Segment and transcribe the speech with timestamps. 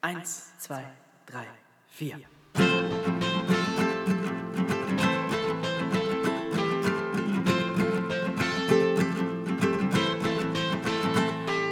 [0.00, 0.84] Eins, zwei,
[1.26, 1.44] drei,
[1.88, 2.18] vier.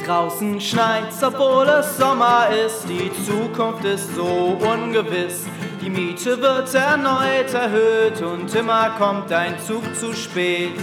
[0.04, 2.88] Draußen schneit's, obwohl es Sommer ist.
[2.88, 5.46] Die Zukunft ist so ungewiss.
[5.80, 10.74] Die Miete wird erneut erhöht und immer kommt dein Zug zu spät.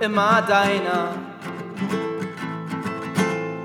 [0.00, 1.14] Immer deiner.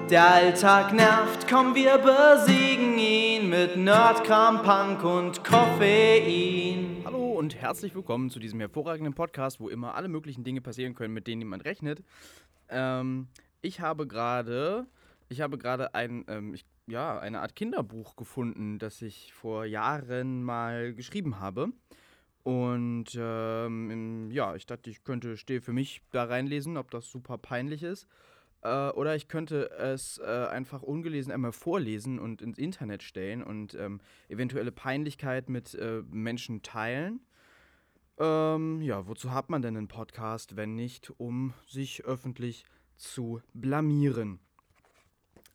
[0.10, 2.67] Der Alltag nervt, komm, wir besiegen
[3.60, 7.02] mit Nerdkram, Punk und Koffein.
[7.04, 11.16] Hallo und herzlich willkommen zu diesem hervorragenden Podcast, wo immer alle möglichen Dinge passieren können,
[11.16, 12.04] mit denen niemand rechnet.
[12.70, 13.30] Ähm,
[13.64, 14.86] ich habe gerade,
[15.28, 20.44] ich habe gerade ein, ähm, ich, ja, eine Art Kinderbuch gefunden, das ich vor Jahren
[20.44, 21.70] mal geschrieben habe.
[22.44, 27.40] Und ähm, ja, ich dachte, ich könnte still für mich da reinlesen, ob das super
[27.40, 28.08] peinlich ist.
[28.68, 33.76] Äh, oder ich könnte es äh, einfach ungelesen einmal vorlesen und ins Internet stellen und
[33.76, 37.22] ähm, eventuelle Peinlichkeit mit äh, Menschen teilen.
[38.20, 42.66] Ähm, ja, wozu hat man denn einen Podcast, wenn nicht, um sich öffentlich
[42.98, 44.40] zu blamieren?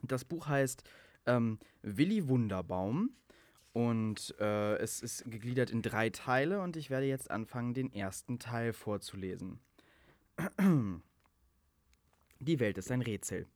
[0.02, 0.82] Das Buch heißt
[1.26, 3.10] ähm, Willi Wunderbaum
[3.74, 8.38] und äh, es ist gegliedert in drei Teile und ich werde jetzt anfangen, den ersten
[8.38, 9.60] Teil vorzulesen.
[12.42, 13.46] Die Welt ist ein Rätsel.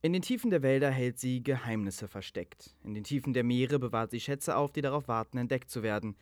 [0.00, 2.74] In den Tiefen der Wälder hält sie Geheimnisse versteckt.
[2.82, 6.16] In den Tiefen der Meere bewahrt sie Schätze auf, die darauf warten, entdeckt zu werden.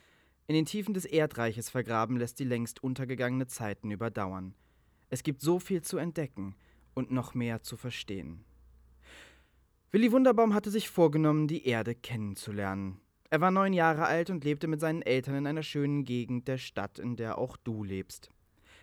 [0.49, 4.57] In den Tiefen des Erdreiches vergraben lässt sie längst untergegangene Zeiten überdauern.
[5.11, 6.57] Es gibt so viel zu entdecken
[6.95, 8.45] und noch mehr zu verstehen.
[9.93, 13.01] Willi Wunderbaum hatte sich vorgenommen, die Erde kennenzulernen.
[13.31, 16.59] Er war neun Jahre alt und lebte mit seinen Eltern in einer schönen Gegend der
[16.59, 18.31] Stadt, in der auch du lebst.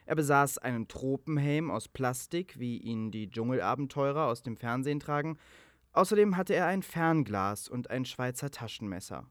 [0.09, 5.37] Er besaß einen Tropenhelm aus Plastik, wie ihn die Dschungelabenteurer aus dem Fernsehen tragen.
[5.91, 9.27] Außerdem hatte er ein Fernglas und ein Schweizer Taschenmesser.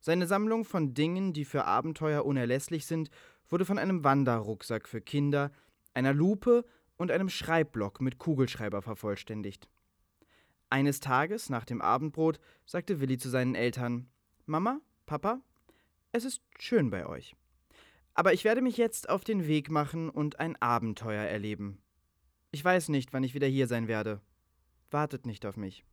[0.00, 3.08] Seine Sammlung von Dingen, die für Abenteuer unerlässlich sind,
[3.48, 5.50] wurde von einem Wanderrucksack für Kinder,
[5.94, 6.66] einer Lupe
[6.98, 9.66] und einem Schreibblock mit Kugelschreiber vervollständigt.
[10.68, 14.10] Eines Tages, nach dem Abendbrot, sagte Willi zu seinen Eltern:
[14.44, 15.40] Mama, Papa,
[16.12, 17.34] es ist schön bei euch.
[18.14, 21.82] Aber ich werde mich jetzt auf den Weg machen und ein Abenteuer erleben.
[22.50, 24.20] Ich weiß nicht, wann ich wieder hier sein werde.
[24.90, 25.84] Wartet nicht auf mich.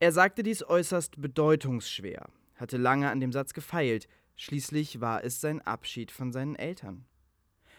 [0.00, 5.60] Er sagte dies äußerst bedeutungsschwer, hatte lange an dem Satz gefeilt, schließlich war es sein
[5.60, 7.04] Abschied von seinen Eltern.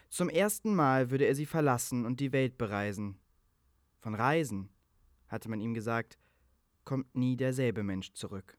[0.08, 3.18] Zum ersten Mal würde er sie verlassen und die Welt bereisen.
[3.98, 4.68] Von Reisen,
[5.28, 6.18] hatte man ihm gesagt,
[6.84, 8.56] kommt nie derselbe Mensch zurück.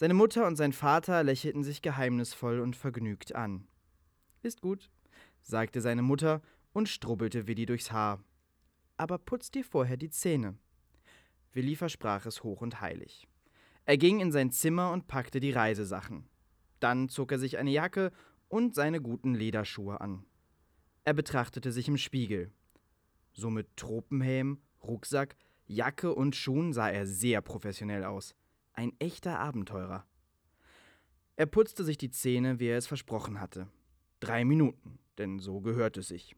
[0.00, 3.68] Seine Mutter und sein Vater lächelten sich geheimnisvoll und vergnügt an.
[4.42, 4.88] Ist gut,
[5.42, 6.40] sagte seine Mutter
[6.72, 8.24] und strubbelte Willi durchs Haar.
[8.96, 10.56] Aber putz dir vorher die Zähne.
[11.52, 13.28] Willi versprach es hoch und heilig.
[13.84, 16.30] Er ging in sein Zimmer und packte die Reisesachen.
[16.78, 18.10] Dann zog er sich eine Jacke
[18.48, 20.24] und seine guten Lederschuhe an.
[21.04, 22.50] Er betrachtete sich im Spiegel.
[23.34, 28.34] So mit Tropenhelm, Rucksack, Jacke und Schuhen sah er sehr professionell aus.
[28.80, 30.06] Ein echter Abenteurer.
[31.36, 33.68] Er putzte sich die Zähne, wie er es versprochen hatte.
[34.20, 36.34] Drei Minuten, denn so gehört es sich.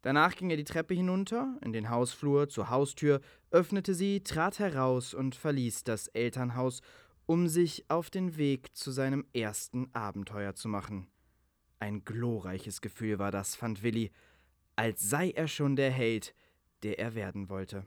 [0.00, 3.20] Danach ging er die Treppe hinunter, in den Hausflur, zur Haustür,
[3.50, 6.82] öffnete sie, trat heraus und verließ das Elternhaus,
[7.26, 11.08] um sich auf den Weg zu seinem ersten Abenteuer zu machen.
[11.80, 14.12] Ein glorreiches Gefühl war das, fand Willi,
[14.76, 16.32] als sei er schon der Held,
[16.84, 17.84] der er werden wollte.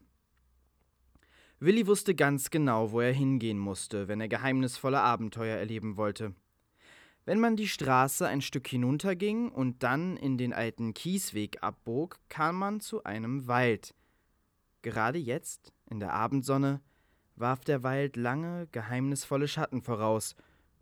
[1.59, 6.35] Willi wusste ganz genau, wo er hingehen musste, wenn er geheimnisvolle Abenteuer erleben wollte.
[7.23, 12.57] Wenn man die Straße ein Stück hinunterging und dann in den alten Kiesweg abbog, kam
[12.57, 13.95] man zu einem Wald.
[14.81, 16.81] Gerade jetzt, in der Abendsonne,
[17.35, 20.35] warf der Wald lange, geheimnisvolle Schatten voraus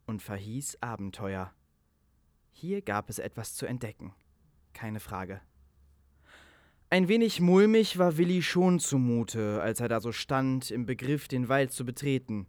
[0.06, 1.54] und verhieß Abenteuer.
[2.52, 4.14] Hier gab es etwas zu entdecken,
[4.74, 5.40] keine Frage.
[6.94, 11.50] Ein wenig mulmig war Willi schon zumute, als er da so stand, im Begriff, den
[11.50, 12.46] Wald zu betreten.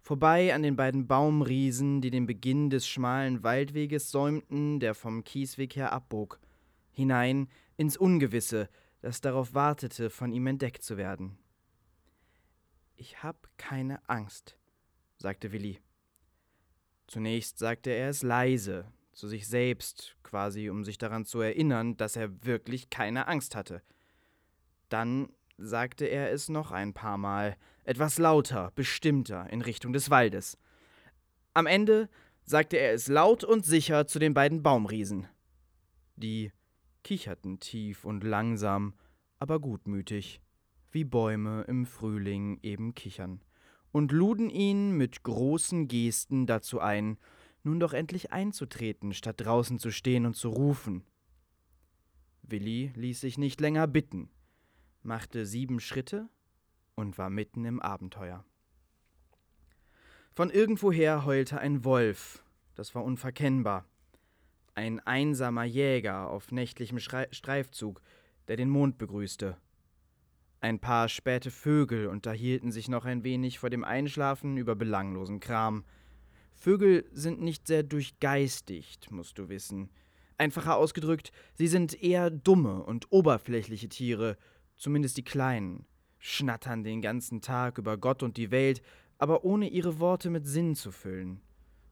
[0.00, 5.74] Vorbei an den beiden Baumriesen, die den Beginn des schmalen Waldweges säumten, der vom Kiesweg
[5.74, 6.38] her abbog.
[6.92, 8.68] Hinein ins Ungewisse,
[9.00, 11.36] das darauf wartete, von ihm entdeckt zu werden.
[12.94, 14.56] Ich hab keine Angst,
[15.16, 15.80] sagte Willi.
[17.08, 22.16] Zunächst sagte er es leise, zu sich selbst, quasi um sich daran zu erinnern, dass
[22.16, 23.82] er wirklich keine Angst hatte.
[24.88, 30.58] Dann sagte er es noch ein paar Mal, etwas lauter, bestimmter, in Richtung des Waldes.
[31.52, 32.08] Am Ende
[32.44, 35.28] sagte er es laut und sicher zu den beiden Baumriesen.
[36.16, 36.52] Die
[37.02, 38.94] kicherten tief und langsam,
[39.38, 40.40] aber gutmütig,
[40.90, 43.40] wie Bäume im Frühling eben kichern,
[43.92, 47.18] und luden ihn mit großen Gesten dazu ein,
[47.64, 51.04] nun doch endlich einzutreten, statt draußen zu stehen und zu rufen.
[52.42, 54.30] Willi ließ sich nicht länger bitten,
[55.02, 56.28] machte sieben Schritte
[56.94, 58.44] und war mitten im Abenteuer.
[60.34, 62.44] Von irgendwoher heulte ein Wolf,
[62.74, 63.86] das war unverkennbar.
[64.74, 68.02] Ein einsamer Jäger auf nächtlichem Schrei Streifzug,
[68.48, 69.56] der den Mond begrüßte.
[70.60, 75.84] Ein paar späte Vögel unterhielten sich noch ein wenig vor dem Einschlafen über belanglosen Kram.
[76.54, 79.90] Vögel sind nicht sehr durchgeistigt, musst du wissen.
[80.38, 84.36] Einfacher ausgedrückt, sie sind eher dumme und oberflächliche Tiere,
[84.76, 85.86] zumindest die Kleinen,
[86.18, 88.82] schnattern den ganzen Tag über Gott und die Welt,
[89.18, 91.40] aber ohne ihre Worte mit Sinn zu füllen.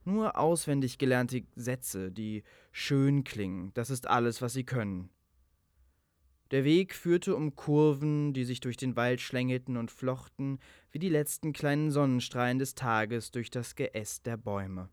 [0.04, 2.42] Nur auswendig gelernte Sätze, die
[2.72, 5.10] schön klingen, das ist alles, was sie können.
[6.52, 10.58] Der Weg führte um Kurven, die sich durch den Wald schlängelten und flochten,
[10.90, 14.90] wie die letzten kleinen Sonnenstrahlen des Tages durch das Geäst der Bäume.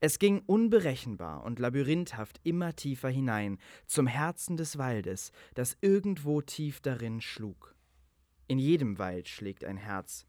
[0.00, 6.80] Es ging unberechenbar und labyrinthhaft immer tiefer hinein, zum Herzen des Waldes, das irgendwo tief
[6.80, 7.76] darin schlug.
[8.48, 10.26] In jedem Wald schlägt ein Herz.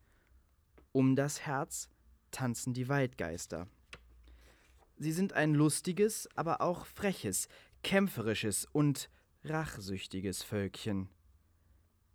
[0.91, 1.89] Um das Herz
[2.29, 3.67] tanzen die Waldgeister.
[4.97, 7.47] Sie sind ein lustiges, aber auch freches,
[7.81, 9.09] kämpferisches und
[9.49, 11.09] rachsüchtiges Völkchen.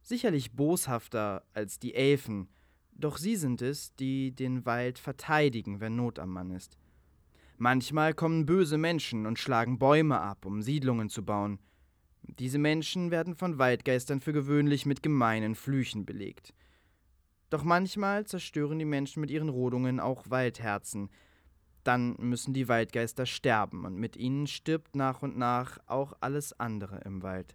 [0.03, 2.49] Sicherlich boshafter als die Elfen,
[2.93, 6.79] doch sie sind es, die den Wald verteidigen, wenn Not am Mann ist.
[7.57, 11.59] Manchmal kommen böse Menschen und schlagen Bäume ab, um Siedlungen zu bauen.
[12.23, 16.55] Diese Menschen werden von Waldgeistern für gewöhnlich mit gemeinen Flüchen belegt.
[17.51, 21.11] Doch manchmal zerstören die Menschen mit ihren Rodungen auch Waldherzen,
[21.85, 27.01] dann müssen die Waldgeister sterben, und mit ihnen stirbt nach und nach auch alles andere
[27.05, 27.55] im Wald.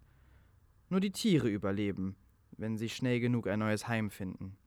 [0.90, 2.16] Nur die Tiere überleben,
[2.58, 4.58] wenn sie schnell genug ein neues Heim finden.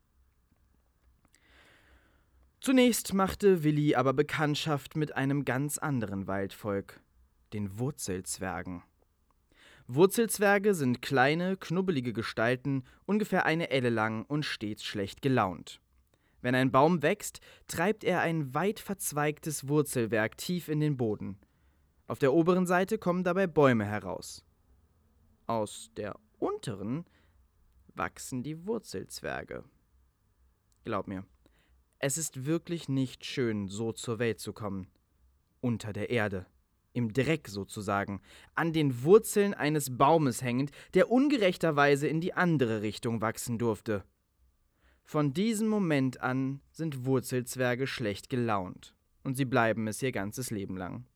[2.60, 7.00] Zunächst machte Willi aber Bekanntschaft mit einem ganz anderen Waldvolk,
[7.52, 8.82] den Wurzelzwergen.
[9.86, 15.80] Wurzelzwerge sind kleine, knubbelige Gestalten, ungefähr eine Elle lang und stets schlecht gelaunt.
[16.40, 21.38] Wenn ein Baum wächst, treibt er ein weit verzweigtes Wurzelwerk tief in den Boden.
[22.06, 24.44] Auf der oberen Seite kommen dabei Bäume heraus.
[25.46, 27.04] Aus der unteren
[27.94, 29.64] wachsen die Wurzelzwerge.
[30.84, 31.24] Glaub mir,
[31.98, 34.86] es ist wirklich nicht schön, so zur Welt zu kommen.
[35.60, 36.46] Unter der Erde,
[36.92, 38.20] im Dreck sozusagen,
[38.54, 44.04] an den Wurzeln eines Baumes hängend, der ungerechterweise in die andere Richtung wachsen durfte.
[45.10, 48.94] Von diesem Moment an sind Wurzelzwerge schlecht gelaunt,
[49.24, 51.06] und sie bleiben es ihr ganzes Leben lang.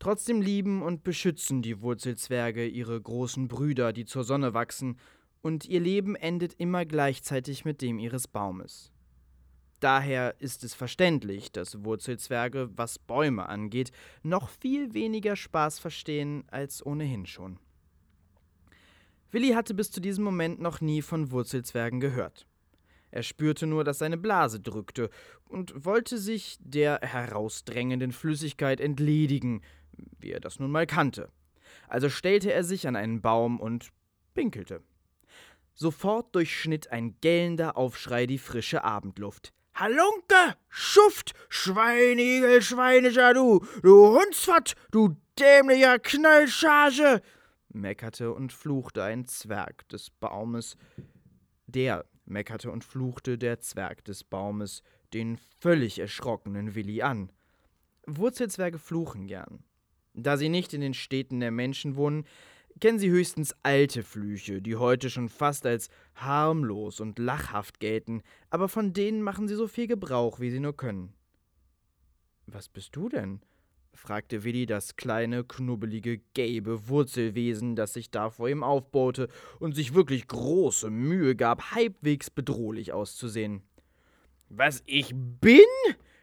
[0.00, 4.98] Trotzdem lieben und beschützen die Wurzelzwerge ihre großen Brüder, die zur Sonne wachsen,
[5.42, 8.90] und ihr Leben endet immer gleichzeitig mit dem ihres Baumes.
[9.78, 13.92] Daher ist es verständlich, dass Wurzelzwerge, was Bäume angeht,
[14.24, 17.60] noch viel weniger Spaß verstehen als ohnehin schon.
[19.30, 22.47] Willi hatte bis zu diesem Moment noch nie von Wurzelzwergen gehört.
[23.10, 25.10] Er spürte nur, dass seine Blase drückte
[25.48, 29.62] und wollte sich der herausdrängenden Flüssigkeit entledigen,
[30.20, 31.30] wie er das nun mal kannte.
[31.88, 33.90] Also stellte er sich an einen Baum und
[34.34, 34.82] pinkelte.
[35.74, 39.52] Sofort durchschnitt ein gellender Aufschrei die frische Abendluft.
[39.74, 47.22] Halunke, Schuft, Schweinigel, Schweinischer, du, du Hundsfott, du dämlicher Knallcharge,
[47.68, 50.76] meckerte und fluchte ein Zwerg des Baumes,
[51.66, 54.82] der meckerte und fluchte der Zwerg des Baumes
[55.14, 57.30] den völlig erschrockenen Willi an.
[58.06, 59.64] Wurzelzwerge fluchen gern.
[60.14, 62.24] Da sie nicht in den Städten der Menschen wohnen,
[62.80, 68.68] kennen sie höchstens alte Flüche, die heute schon fast als harmlos und lachhaft gelten, aber
[68.68, 71.14] von denen machen sie so viel Gebrauch, wie sie nur können.
[72.46, 73.40] Was bist du denn?
[73.98, 79.28] Fragte Willi das kleine, knubbelige, gelbe Wurzelwesen, das sich da vor ihm aufbaute
[79.58, 83.62] und sich wirklich große Mühe gab, halbwegs bedrohlich auszusehen.
[84.48, 85.60] Was ich bin?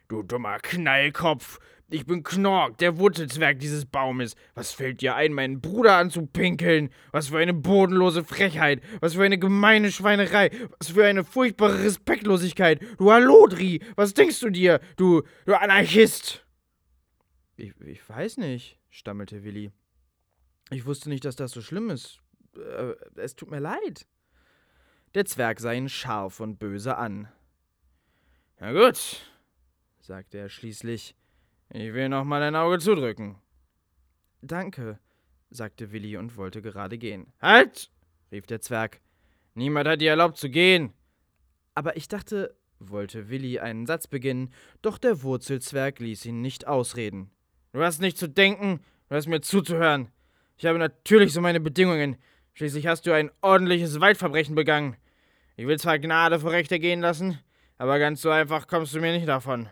[0.08, 1.58] Du dummer Knallkopf!
[1.88, 4.34] Ich bin Knork, der Wurzelzwerg dieses Baumes.
[4.54, 6.90] Was fällt dir ein, meinen Bruder anzupinkeln?
[7.12, 8.82] Was für eine bodenlose Frechheit!
[9.00, 10.50] Was für eine gemeine Schweinerei!
[10.78, 12.80] Was für eine furchtbare Respektlosigkeit!
[12.98, 13.82] Du Hallodri!
[13.94, 16.45] Was denkst du dir, du, du Anarchist!
[17.56, 19.72] Ich, ich weiß nicht, stammelte Willi.
[20.70, 22.20] Ich wusste nicht, dass das so schlimm ist.
[22.56, 24.06] Äh, es tut mir leid.
[25.14, 27.28] Der Zwerg sah ihn scharf und böse an.
[28.60, 29.22] Na gut,
[30.00, 31.14] sagte er schließlich.
[31.70, 33.36] Ich will noch mal ein Auge zudrücken.
[34.42, 34.98] Danke,
[35.50, 37.32] sagte Willi und wollte gerade gehen.
[37.40, 37.90] Halt!
[38.30, 39.00] rief der Zwerg.
[39.54, 40.92] Niemand hat dir erlaubt zu gehen.
[41.74, 47.30] Aber ich dachte, wollte Willi einen Satz beginnen, doch der Wurzelzwerg ließ ihn nicht ausreden.
[47.76, 48.80] Du hast nicht zu denken,
[49.10, 50.08] du hast mir zuzuhören.
[50.56, 52.16] Ich habe natürlich so meine Bedingungen.
[52.54, 54.96] Schließlich hast du ein ordentliches Waldverbrechen begangen.
[55.56, 57.38] Ich will zwar Gnade vor Rechte gehen lassen,
[57.76, 59.68] aber ganz so einfach kommst du mir nicht davon.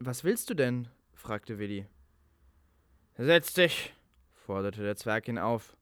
[0.00, 0.88] Was willst du denn?
[1.14, 1.86] fragte Willi.
[3.16, 3.94] Setz dich,
[4.34, 5.76] forderte der Zwerg ihn auf.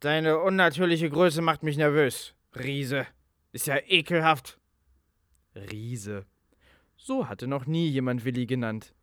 [0.00, 2.32] Deine unnatürliche Größe macht mich nervös.
[2.56, 3.06] Riese.
[3.52, 4.58] Ist ja ekelhaft.
[5.54, 6.24] Riese.
[6.96, 8.94] So hatte noch nie jemand Willi genannt.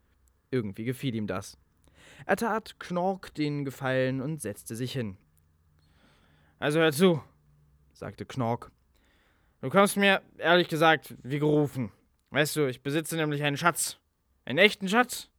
[0.56, 1.58] Irgendwie gefiel ihm das.
[2.26, 5.18] Er tat Knork den Gefallen und setzte sich hin.
[6.60, 7.22] Also hör zu,
[7.92, 8.72] sagte Knork.
[9.60, 11.92] Du kommst mir, ehrlich gesagt, wie gerufen.
[12.30, 14.00] Weißt du, ich besitze nämlich einen Schatz.
[14.46, 15.30] Einen echten Schatz.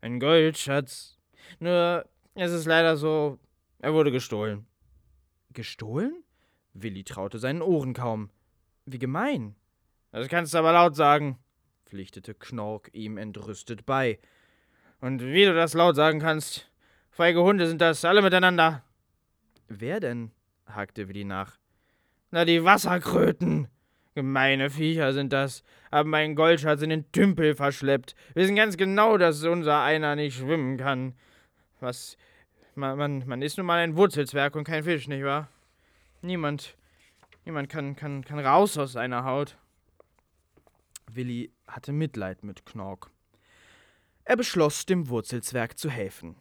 [0.00, 1.20] Einen Goldschatz.
[1.60, 2.04] Nur,
[2.34, 3.38] es ist leider so,
[3.78, 4.66] er wurde gestohlen.
[5.52, 6.24] Gestohlen?
[6.72, 8.28] Willi traute seinen Ohren kaum.
[8.86, 9.54] Wie gemein.
[10.10, 11.38] Das kannst du aber laut sagen,
[11.86, 14.18] pflichtete Knork ihm entrüstet bei.
[15.04, 16.66] Und wie du das laut sagen kannst,
[17.10, 18.82] feige Hunde sind das, alle miteinander.
[19.68, 20.30] Wer denn?
[20.64, 21.58] hakte Willi nach.
[22.30, 23.68] Na, die Wasserkröten.
[24.14, 29.44] Gemeine Viecher sind das, haben meinen Goldschatz in den Tümpel verschleppt, wissen ganz genau, dass
[29.44, 31.12] unser einer nicht schwimmen kann.
[31.80, 32.16] Was,
[32.74, 35.48] man, man, man ist nun mal ein Wurzelzwerg und kein Fisch, nicht wahr?
[36.22, 36.78] Niemand,
[37.44, 39.58] niemand kann, kann, kann raus aus seiner Haut.
[41.12, 43.10] Willi hatte Mitleid mit Knork.
[44.26, 46.36] Er beschloss, dem Wurzelzwerg zu helfen.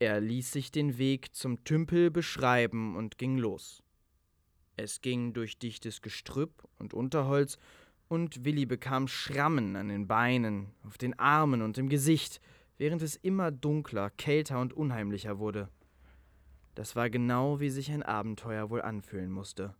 [0.00, 3.84] Er ließ sich den Weg zum Tümpel beschreiben und ging los.
[4.76, 7.58] Es ging durch dichtes Gestrüpp und Unterholz,
[8.08, 12.40] und Willi bekam Schrammen an den Beinen, auf den Armen und im Gesicht,
[12.76, 15.68] während es immer dunkler, kälter und unheimlicher wurde.
[16.74, 19.76] Das war genau, wie sich ein Abenteuer wohl anfühlen musste.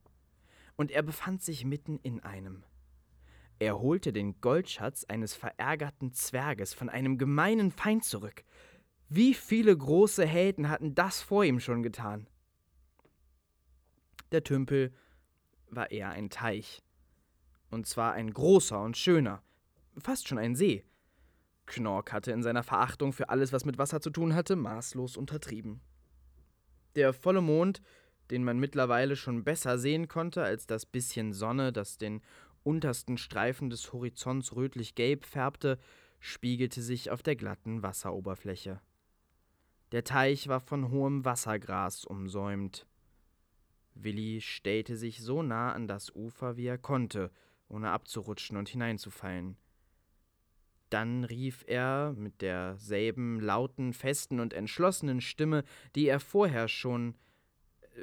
[0.76, 2.62] Und er befand sich mitten in einem.
[3.60, 8.42] Er holte den Goldschatz eines verärgerten Zwerges von einem gemeinen Feind zurück.
[9.10, 12.26] Wie viele große Helden hatten das vor ihm schon getan?
[14.32, 14.94] Der Tümpel
[15.68, 16.82] war eher ein Teich.
[17.70, 19.42] Und zwar ein großer und schöner,
[19.98, 20.82] fast schon ein See.
[21.66, 25.82] Knork hatte in seiner Verachtung für alles, was mit Wasser zu tun hatte, maßlos untertrieben.
[26.96, 27.82] Der volle Mond,
[28.30, 32.22] den man mittlerweile schon besser sehen konnte als das bisschen Sonne, das den
[32.62, 35.78] untersten Streifen des Horizonts rötlich-gelb färbte,
[36.18, 38.80] spiegelte sich auf der glatten Wasseroberfläche.
[39.92, 42.86] Der Teich war von hohem Wassergras umsäumt.
[43.94, 47.30] Willi stellte sich so nah an das Ufer, wie er konnte,
[47.68, 49.56] ohne abzurutschen und hineinzufallen.
[50.90, 55.64] Dann rief er mit derselben lauten, festen und entschlossenen Stimme,
[55.94, 57.14] die er vorher schon,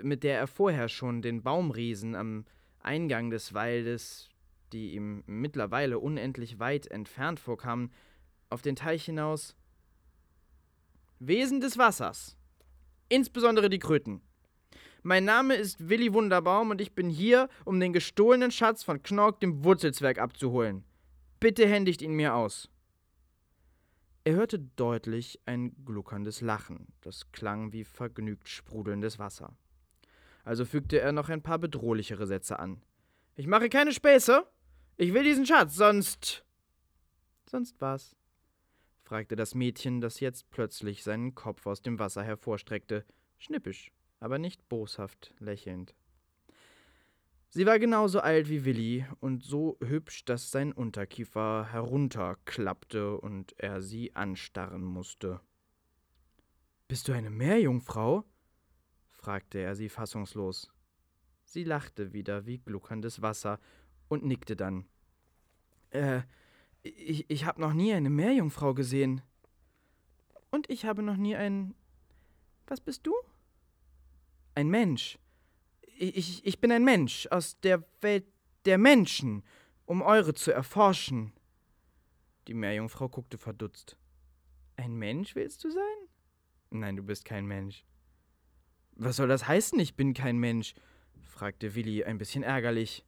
[0.02, 2.46] mit der er vorher schon den Baumriesen am
[2.80, 4.30] Eingang des Waldes
[4.74, 7.92] die ihm mittlerweile unendlich weit entfernt vorkamen,
[8.50, 9.56] auf den Teich hinaus.
[11.20, 12.38] Wesen des Wassers,
[13.10, 14.22] insbesondere die Kröten.
[15.04, 19.40] Mein Name ist Willi Wunderbaum und ich bin hier, um den gestohlenen Schatz von Knork
[19.40, 20.84] dem Wurzelzwerg abzuholen.
[21.40, 22.70] Bitte händigt ihn mir aus.
[24.24, 29.56] Er hörte deutlich ein gluckerndes Lachen, das klang wie vergnügt sprudelndes Wasser.
[30.44, 32.82] Also fügte er noch ein paar bedrohlichere Sätze an.
[33.36, 34.46] Ich mache keine Späße,
[34.98, 36.44] ich will diesen Schatz, sonst.
[37.50, 38.16] Sonst was?
[39.04, 43.06] fragte das Mädchen, das jetzt plötzlich seinen Kopf aus dem Wasser hervorstreckte,
[43.38, 45.96] schnippisch, aber nicht boshaft lächelnd.
[47.50, 53.82] Sie war genauso alt wie Willi und so hübsch, dass sein Unterkiefer herunterklappte und er
[53.82, 55.40] sie anstarren musste.
[56.88, 58.26] Bist du eine Meerjungfrau?
[59.12, 60.70] fragte er sie fassungslos.
[61.46, 63.60] Sie lachte wieder wie gluckerndes Wasser
[64.08, 64.86] und nickte dann.
[65.92, 66.22] Äh,
[66.84, 69.22] ich, ich habe noch nie eine Meerjungfrau gesehen.
[70.50, 71.76] Und ich habe noch nie ein.
[72.68, 73.14] Was bist du?
[74.56, 75.18] Ein Mensch.
[76.00, 78.26] Ich, ich bin ein Mensch aus der Welt
[78.66, 79.44] der Menschen,
[79.86, 81.34] um eure zu erforschen.
[82.48, 83.98] Die Meerjungfrau guckte verdutzt.
[84.76, 86.10] Ein Mensch willst du sein?
[86.70, 87.84] Nein, du bist kein Mensch.
[88.96, 90.74] Was soll das heißen, ich bin kein Mensch?
[91.24, 93.06] fragte Willi ein bisschen ärgerlich.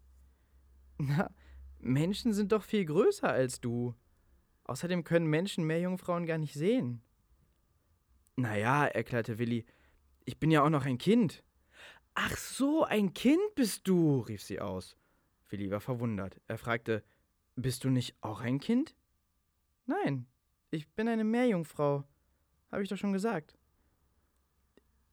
[0.99, 1.31] Na,
[1.79, 3.95] Menschen sind doch viel größer als du.
[4.65, 7.01] Außerdem können Menschen mehr Jungfrauen gar nicht sehen.
[8.35, 9.65] Naja, erklärte Willi,
[10.25, 11.43] ich bin ja auch noch ein Kind.
[12.13, 14.97] Ach so, ein Kind bist du, rief sie aus.
[15.47, 16.39] Willi war verwundert.
[16.47, 17.03] Er fragte,
[17.55, 18.95] bist du nicht auch ein Kind?
[19.85, 20.27] Nein,
[20.69, 22.03] ich bin eine Meerjungfrau.
[22.71, 23.57] Habe ich doch schon gesagt.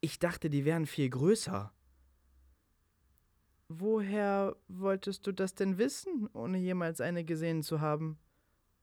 [0.00, 1.72] Ich dachte, die wären viel größer.
[3.68, 8.18] Woher wolltest du das denn wissen, ohne jemals eine gesehen zu haben?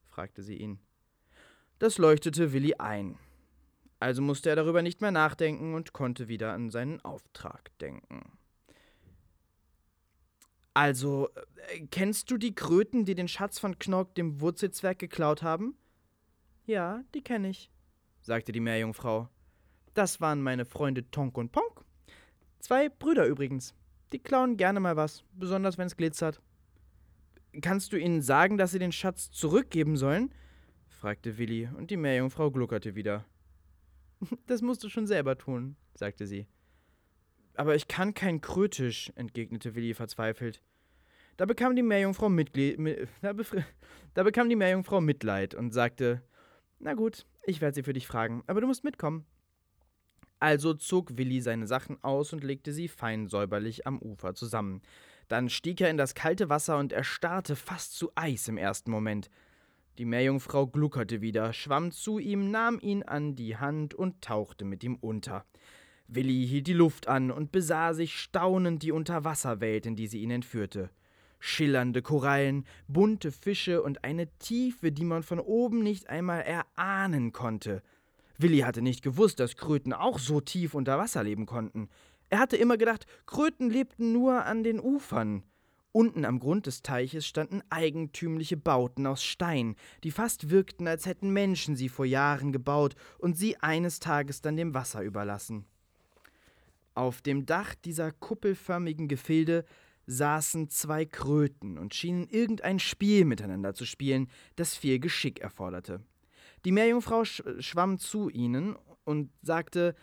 [0.05, 0.79] fragte sie ihn.
[1.79, 3.17] Das leuchtete Willi ein.
[3.99, 8.37] Also musste er darüber nicht mehr nachdenken und konnte wieder an seinen Auftrag denken.
[10.73, 11.29] Also,
[11.69, 15.77] äh, kennst du die Kröten, die den Schatz von Knork dem Wurzelzwerg geklaut haben?
[16.65, 17.69] Ja, die kenne ich,
[18.21, 19.29] sagte die Meerjungfrau.
[19.93, 21.85] Das waren meine Freunde Tonk und Ponk.
[22.59, 23.75] Zwei Brüder übrigens.
[24.13, 26.39] Die klauen gerne mal was, besonders wenn es glitzert.
[27.61, 30.33] Kannst du ihnen sagen, dass sie den Schatz zurückgeben sollen?
[30.87, 33.25] fragte Willi, und die Meerjungfrau gluckerte wieder.
[34.47, 36.47] Das musst du schon selber tun, sagte sie.
[37.55, 40.61] Aber ich kann kein Krötisch, entgegnete Willi verzweifelt.
[41.35, 43.33] Da bekam die Meerjungfrau Mitglied, mit, da,
[44.13, 46.21] da bekam die Meerjungfrau Mitleid und sagte:
[46.79, 49.25] Na gut, ich werde sie für dich fragen, aber du musst mitkommen.
[50.43, 54.81] Also zog Willi seine Sachen aus und legte sie fein säuberlich am Ufer zusammen.
[55.29, 59.29] Dann stieg er in das kalte Wasser und erstarrte fast zu Eis im ersten Moment.
[59.97, 64.83] Die Meerjungfrau gluckerte wieder, schwamm zu ihm, nahm ihn an die Hand und tauchte mit
[64.83, 65.45] ihm unter.
[66.09, 70.31] Willi hielt die Luft an und besah sich staunend die Unterwasserwelt, in die sie ihn
[70.31, 70.89] entführte.
[71.39, 77.81] Schillernde Korallen, bunte Fische und eine Tiefe, die man von oben nicht einmal erahnen konnte.
[78.43, 81.89] Willi hatte nicht gewusst, dass Kröten auch so tief unter Wasser leben konnten.
[82.29, 85.43] Er hatte immer gedacht, Kröten lebten nur an den Ufern.
[85.93, 91.31] Unten am Grund des Teiches standen eigentümliche Bauten aus Stein, die fast wirkten, als hätten
[91.31, 95.65] Menschen sie vor Jahren gebaut und sie eines Tages dann dem Wasser überlassen.
[96.95, 99.65] Auf dem Dach dieser kuppelförmigen Gefilde
[100.05, 106.01] saßen zwei Kröten und schienen irgendein Spiel miteinander zu spielen, das viel Geschick erforderte.
[106.65, 109.95] Die Meerjungfrau sch schwamm zu ihnen und sagte: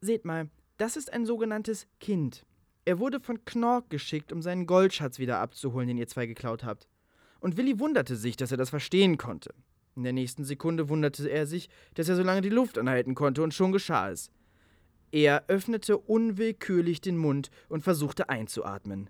[0.00, 2.44] Seht mal, das ist ein sogenanntes Kind.
[2.84, 6.88] Er wurde von Knork geschickt, um seinen Goldschatz wieder abzuholen, den ihr zwei geklaut habt.
[7.40, 9.54] Und Willi wunderte sich, dass er das verstehen konnte.
[9.96, 13.42] In der nächsten Sekunde wunderte er sich, dass er so lange die Luft anhalten konnte,
[13.42, 14.30] und schon geschah es.
[15.10, 19.08] Er öffnete unwillkürlich den Mund und versuchte einzuatmen.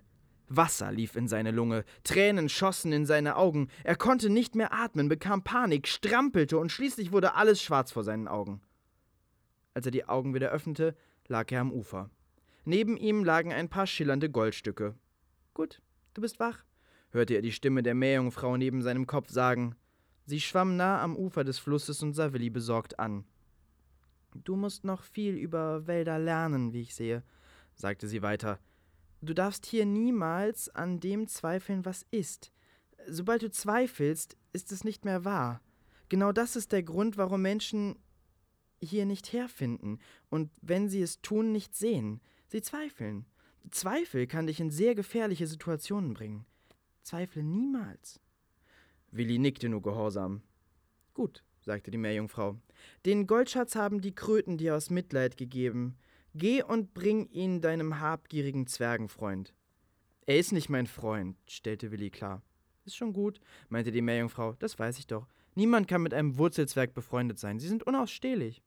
[0.49, 5.09] Wasser lief in seine Lunge, Tränen schossen in seine Augen, er konnte nicht mehr atmen,
[5.09, 8.61] bekam Panik, strampelte und schließlich wurde alles schwarz vor seinen Augen.
[9.73, 10.95] Als er die Augen wieder öffnete,
[11.27, 12.09] lag er am Ufer.
[12.65, 14.95] Neben ihm lagen ein paar schillernde Goldstücke.
[15.53, 15.81] Gut,
[16.13, 16.63] du bist wach,
[17.11, 19.75] hörte er die Stimme der Meerjungfrau neben seinem Kopf sagen.
[20.25, 23.25] Sie schwamm nah am Ufer des Flusses und sah Willi besorgt an.
[24.33, 27.23] Du musst noch viel über Wälder lernen, wie ich sehe,
[27.75, 28.59] sagte sie weiter.
[29.21, 32.51] Du darfst hier niemals an dem zweifeln, was ist.
[33.07, 35.61] Sobald du zweifelst, ist es nicht mehr wahr.
[36.09, 37.97] Genau das ist der Grund, warum Menschen
[38.81, 39.99] hier nicht herfinden
[40.29, 42.21] und wenn sie es tun, nicht sehen.
[42.47, 43.25] Sie zweifeln.
[43.71, 46.45] Zweifel kann dich in sehr gefährliche Situationen bringen.
[47.03, 48.19] Zweifle niemals.
[49.11, 50.41] Willi nickte nur gehorsam.
[51.13, 52.57] Gut, sagte die Meerjungfrau.
[53.05, 55.97] Den Goldschatz haben die Kröten dir aus Mitleid gegeben.
[56.39, 59.55] Geh und bring ihn deinem habgierigen Zwergenfreund.
[60.27, 62.43] Er ist nicht mein Freund, stellte Willi klar.
[62.85, 65.25] Ist schon gut, meinte die Meerjungfrau, das weiß ich doch.
[65.55, 68.61] Niemand kann mit einem Wurzelzwerg befreundet sein, sie sind unausstehlich.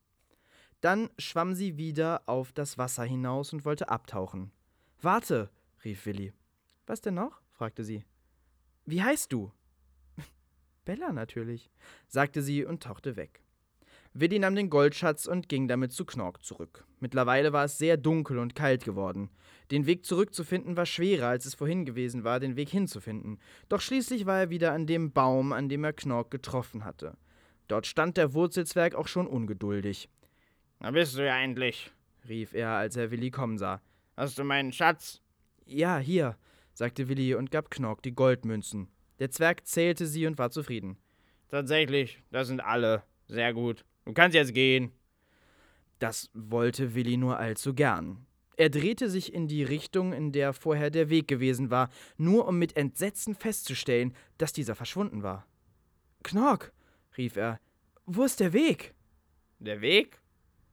[0.81, 4.51] Dann schwamm sie wieder auf das Wasser hinaus und wollte abtauchen.
[5.01, 5.49] Warte,
[5.85, 6.33] rief Willi.
[6.87, 7.41] Was denn noch?
[7.53, 8.05] fragte sie.
[8.85, 9.53] Wie heißt du?
[10.85, 11.71] Bella natürlich,
[12.09, 13.45] sagte sie und tauchte weg.
[14.13, 16.85] Willi nahm den Goldschatz und ging damit zu Knork zurück.
[16.99, 19.31] Mittlerweile war es sehr dunkel und kalt geworden.
[19.71, 23.39] Den Weg zurückzufinden war schwerer, als es vorhin gewesen war, den Weg hinzufinden.
[23.69, 27.17] Doch schließlich war er wieder an dem Baum, an dem er Knork getroffen hatte.
[27.69, 30.09] Dort stand der Wurzelzwerg auch schon ungeduldig.
[30.81, 31.93] Da bist du ja endlich,
[32.29, 33.81] rief er, als er Willi kommen sah.
[34.17, 35.23] Hast du meinen Schatz?
[35.67, 36.37] Ja, hier,
[36.75, 38.89] sagte Willi und gab Knork die Goldmünzen.
[39.21, 40.97] Der Zwerg zählte sie und war zufrieden.
[41.49, 43.05] Tatsächlich, das sind alle.
[43.29, 43.85] Sehr gut.
[44.05, 44.93] Du kannst jetzt gehen.
[45.99, 48.27] Das wollte Willi nur allzu gern.
[48.57, 52.59] Er drehte sich in die Richtung, in der vorher der Weg gewesen war, nur um
[52.59, 55.47] mit Entsetzen festzustellen, dass dieser verschwunden war.
[56.23, 56.73] Knork,
[57.17, 57.59] rief er,
[58.05, 58.95] wo ist der Weg?
[59.61, 60.21] Der Weg?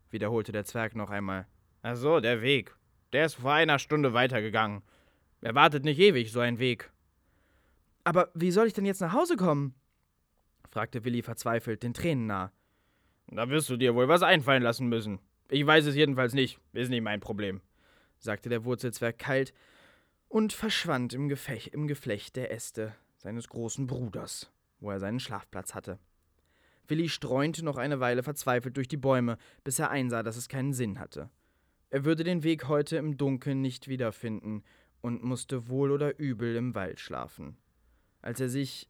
[0.10, 1.48] wiederholte der Zwerg noch einmal.
[1.82, 2.76] Ach so, der Weg.
[3.14, 4.82] Der ist vor einer Stunde weitergegangen.
[5.42, 6.92] Er wartet nicht ewig, so ein Weg.
[8.04, 9.76] Aber wie soll ich denn jetzt nach Hause kommen?
[10.70, 12.52] fragte Willi verzweifelt, den Tränen nah.
[13.28, 15.20] Da wirst du dir wohl was einfallen lassen müssen.
[15.50, 16.60] Ich weiß es jedenfalls nicht.
[16.74, 17.62] Ist nicht mein Problem,
[18.20, 19.54] sagte der Wurzelzwerg kalt
[20.30, 25.74] und verschwand im, Gefech im Geflecht der Äste seines großen Bruders, wo er seinen Schlafplatz
[25.74, 26.00] hatte.
[26.88, 30.74] Willi streunte noch eine Weile verzweifelt durch die Bäume, bis er einsah, dass es keinen
[30.74, 31.30] Sinn hatte.
[31.90, 34.64] Er würde den Weg heute im Dunkeln nicht wiederfinden
[35.02, 37.58] und musste wohl oder übel im Wald schlafen.
[38.22, 38.90] Als er sich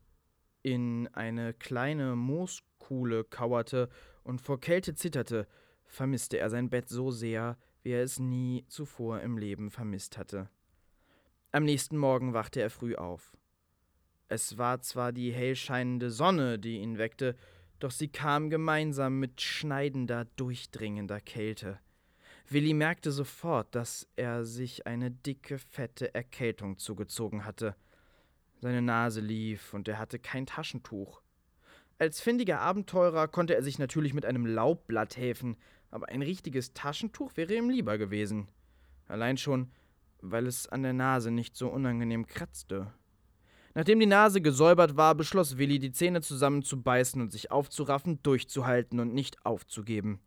[0.64, 3.90] in eine kleine Mooskuhle kauerte
[4.28, 5.48] und vor Kälte zitterte,
[5.86, 10.50] vermisste er sein Bett so sehr, wie er es nie zuvor im Leben vermisst hatte.
[11.54, 13.38] Am nächsten Morgen wachte er früh auf.
[14.28, 17.38] Es war zwar die hellscheinende Sonne, die ihn weckte,
[17.80, 21.80] doch sie kam gemeinsam mit schneidender, durchdringender Kälte.
[22.50, 27.78] Willi merkte sofort, dass er sich eine dicke, fette Erkältung zugezogen hatte.
[28.60, 31.22] Seine Nase lief und er hatte kein Taschentuch.
[32.00, 35.58] Als findiger Abenteurer konnte er sich natürlich mit einem Laubblatt helfen,
[35.90, 38.48] aber ein richtiges Taschentuch wäre ihm lieber gewesen.
[39.08, 39.72] Allein schon,
[40.22, 42.94] weil es an der Nase nicht so unangenehm kratzte.
[43.74, 49.16] Nachdem die Nase gesäubert war, beschloss Willi, die Zähne zusammenzubeißen und sich aufzuraffen, durchzuhalten und
[49.16, 50.20] nicht aufzugeben.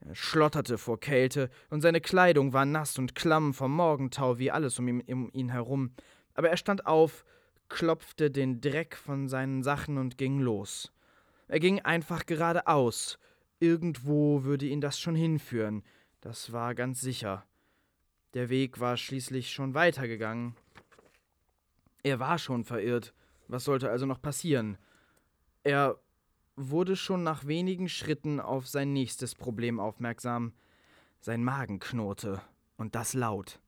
[0.00, 4.78] Er schlotterte vor Kälte, und seine Kleidung war nass und klamm vom Morgentau wie alles
[4.78, 5.92] um ihn, um ihn herum.
[6.34, 7.24] Aber er stand auf,
[7.68, 10.92] klopfte den Dreck von seinen Sachen und ging los.
[11.48, 13.18] Er ging einfach geradeaus.
[13.60, 15.82] Irgendwo würde ihn das schon hinführen,
[16.20, 17.44] das war ganz sicher.
[18.32, 20.56] Der Weg war schließlich schon weitergegangen.
[22.02, 23.14] Er war schon verirrt.
[23.46, 24.78] Was sollte also noch passieren?
[25.62, 25.98] Er
[26.56, 30.54] wurde schon nach wenigen Schritten auf sein nächstes Problem aufmerksam.
[31.20, 32.40] Sein Magen knurrte,
[32.76, 33.60] und das laut.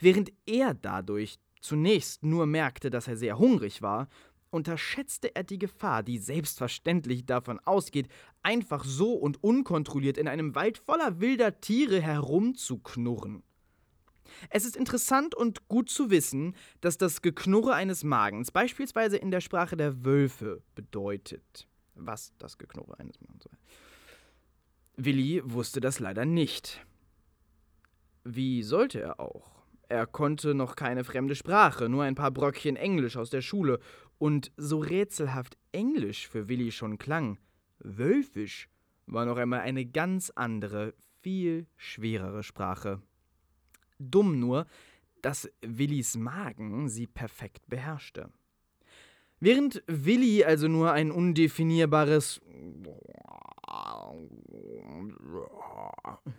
[0.00, 4.08] Während er dadurch zunächst nur merkte, dass er sehr hungrig war,
[4.54, 8.08] unterschätzte er die Gefahr, die selbstverständlich davon ausgeht,
[8.42, 13.42] einfach so und unkontrolliert in einem Wald voller wilder Tiere herumzuknurren.
[14.50, 19.40] Es ist interessant und gut zu wissen, dass das Geknurre eines Magens beispielsweise in der
[19.40, 21.68] Sprache der Wölfe bedeutet.
[21.94, 23.58] Was das Geknurre eines Magens soll.
[24.96, 26.84] Willi wusste das leider nicht.
[28.24, 29.53] Wie sollte er auch?
[29.88, 33.78] Er konnte noch keine fremde Sprache, nur ein paar Bröckchen Englisch aus der Schule.
[34.18, 37.38] Und so rätselhaft Englisch für Willi schon klang,
[37.78, 38.68] Wölfisch
[39.06, 43.02] war noch einmal eine ganz andere, viel schwerere Sprache.
[43.98, 44.66] Dumm nur,
[45.22, 48.30] dass Willis Magen sie perfekt beherrschte.
[49.40, 52.40] Während Willi also nur ein undefinierbares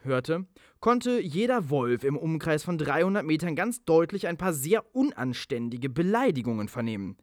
[0.04, 0.46] hörte,
[0.80, 6.68] konnte jeder Wolf im Umkreis von 300 Metern ganz deutlich ein paar sehr unanständige Beleidigungen
[6.68, 7.18] vernehmen.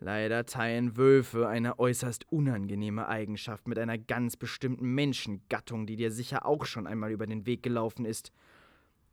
[0.00, 6.46] Leider teilen Wölfe eine äußerst unangenehme Eigenschaft mit einer ganz bestimmten Menschengattung, die dir sicher
[6.46, 8.32] auch schon einmal über den Weg gelaufen ist–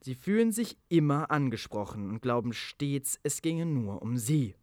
[0.05, 4.53] Sie fühlen sich immer angesprochen und glauben stets, es ginge nur um sie.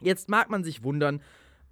[0.02, 1.22] Jetzt mag man sich wundern,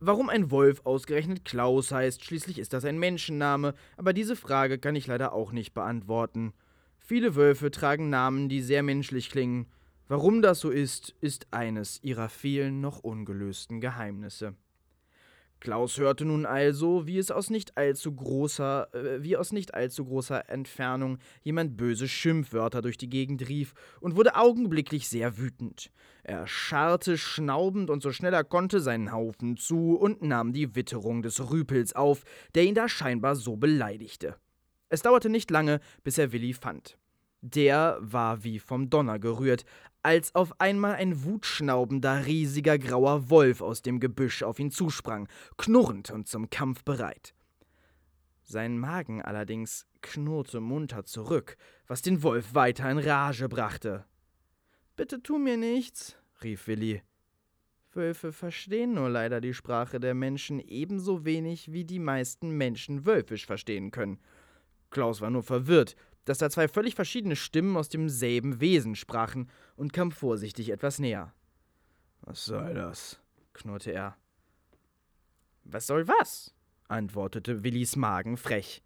[0.01, 4.95] Warum ein Wolf ausgerechnet Klaus heißt, schließlich ist das ein Menschenname, aber diese Frage kann
[4.95, 6.53] ich leider auch nicht beantworten.
[6.97, 9.67] Viele Wölfe tragen Namen, die sehr menschlich klingen.
[10.09, 14.55] Warum das so ist, ist eines ihrer vielen noch ungelösten Geheimnisse.
[15.59, 20.05] Klaus hörte nun also, wie es aus nicht allzu großer, äh, wie aus nicht allzu
[20.05, 25.91] großer Entfernung jemand böse Schimpfwörter durch die Gegend rief und wurde augenblicklich sehr wütend.
[26.23, 31.21] Er scharrte schnaubend und so schnell er konnte seinen Haufen zu und nahm die Witterung
[31.21, 32.23] des Rüpels auf,
[32.55, 34.37] der ihn da scheinbar so beleidigte.
[34.87, 36.97] Es dauerte nicht lange, bis er Willi fand.
[37.41, 39.63] Der war wie vom Donner gerührt,
[40.01, 46.11] als auf einmal ein wutschnaubender, riesiger grauer Wolf aus dem Gebüsch auf ihn zusprang, knurrend
[46.11, 47.33] und zum Kampf bereit.
[48.43, 51.57] Sein Magen allerdings knurrte munter zurück,
[51.87, 54.05] was den Wolf weiter in Rage brachte.
[54.95, 57.03] Bitte tu mir nichts, rief Willi.
[57.93, 63.45] Wölfe verstehen nur leider die Sprache der Menschen ebenso wenig, wie die meisten Menschen Wölfisch
[63.45, 64.19] verstehen können.
[64.89, 65.95] Klaus war nur verwirrt,
[66.29, 71.33] dass da zwei völlig verschiedene Stimmen aus demselben Wesen sprachen und kam vorsichtig etwas näher.
[72.21, 73.19] Was soll das?
[73.53, 74.15] knurrte er.
[75.63, 76.53] Was soll was?
[76.87, 78.83] antwortete Willis Magen frech.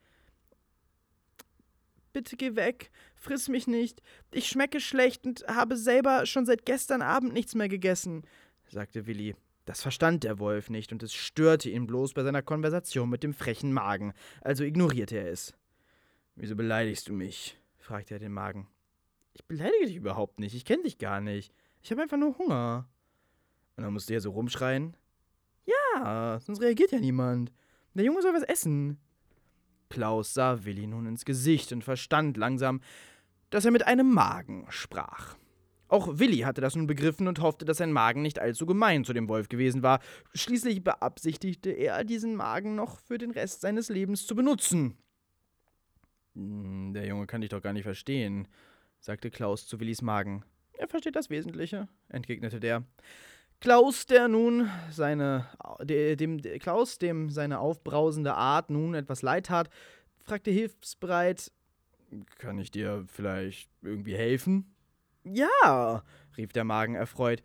[2.13, 4.01] Bitte geh weg, friss mich nicht.
[4.31, 8.23] Ich schmecke schlecht und habe selber schon seit gestern Abend nichts mehr gegessen,
[8.69, 9.35] sagte Willi.
[9.65, 13.33] Das verstand der Wolf nicht und es störte ihn bloß bei seiner Konversation mit dem
[13.33, 15.53] frechen Magen, also ignorierte er es.
[16.35, 17.59] Wieso beleidigst du mich?
[17.77, 18.67] fragte er den Magen.
[19.33, 21.53] Ich beleidige dich überhaupt nicht, ich kenne dich gar nicht.
[21.81, 22.87] Ich habe einfach nur Hunger.
[23.75, 24.95] Und dann musste er so rumschreien.
[25.65, 27.51] Ja, sonst reagiert ja niemand.
[27.93, 28.99] Der Junge soll was essen.
[29.89, 32.81] Klaus sah Willi nun ins Gesicht und verstand langsam,
[33.49, 35.35] dass er mit einem Magen sprach.
[35.87, 39.13] Auch Willi hatte das nun begriffen und hoffte, dass sein Magen nicht allzu gemein zu
[39.13, 39.99] dem Wolf gewesen war.
[40.33, 44.97] Schließlich beabsichtigte er, diesen Magen noch für den Rest seines Lebens zu benutzen.
[46.35, 48.47] Hm, der Junge kann dich doch gar nicht verstehen,
[48.99, 50.43] sagte Klaus zu Willis Magen.
[50.73, 52.83] Er versteht das Wesentliche, entgegnete der.
[53.59, 55.47] Klaus, der nun seine,
[55.79, 59.69] dem, Klaus, dem seine aufbrausende Art nun etwas leid tat,
[60.19, 61.51] fragte hilfsbereit:
[62.39, 64.75] Kann ich dir vielleicht irgendwie helfen?
[65.23, 66.03] Ja,
[66.35, 67.41] rief der Magen erfreut.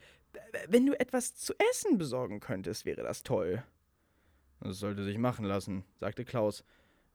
[0.67, 3.63] Wenn du etwas zu essen besorgen könntest, wäre das toll.
[4.61, 6.65] Das sollte sich machen lassen, sagte Klaus.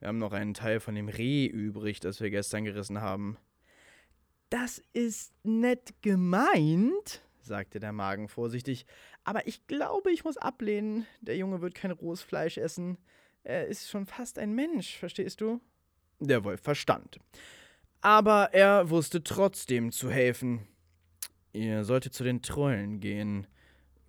[0.03, 3.37] Wir haben noch einen Teil von dem Reh übrig, das wir gestern gerissen haben.
[4.49, 8.85] Das ist nett gemeint, sagte der Magen vorsichtig,
[9.23, 11.05] aber ich glaube, ich muss ablehnen.
[11.21, 12.97] Der Junge wird kein rohes Fleisch essen.
[13.45, 15.61] Er ist schon fast ein Mensch, verstehst du?
[16.19, 17.17] Der Wolf verstand.
[18.01, 20.67] Aber er wusste trotzdem zu helfen.
[21.53, 23.47] Ihr solltet zu den Trollen gehen.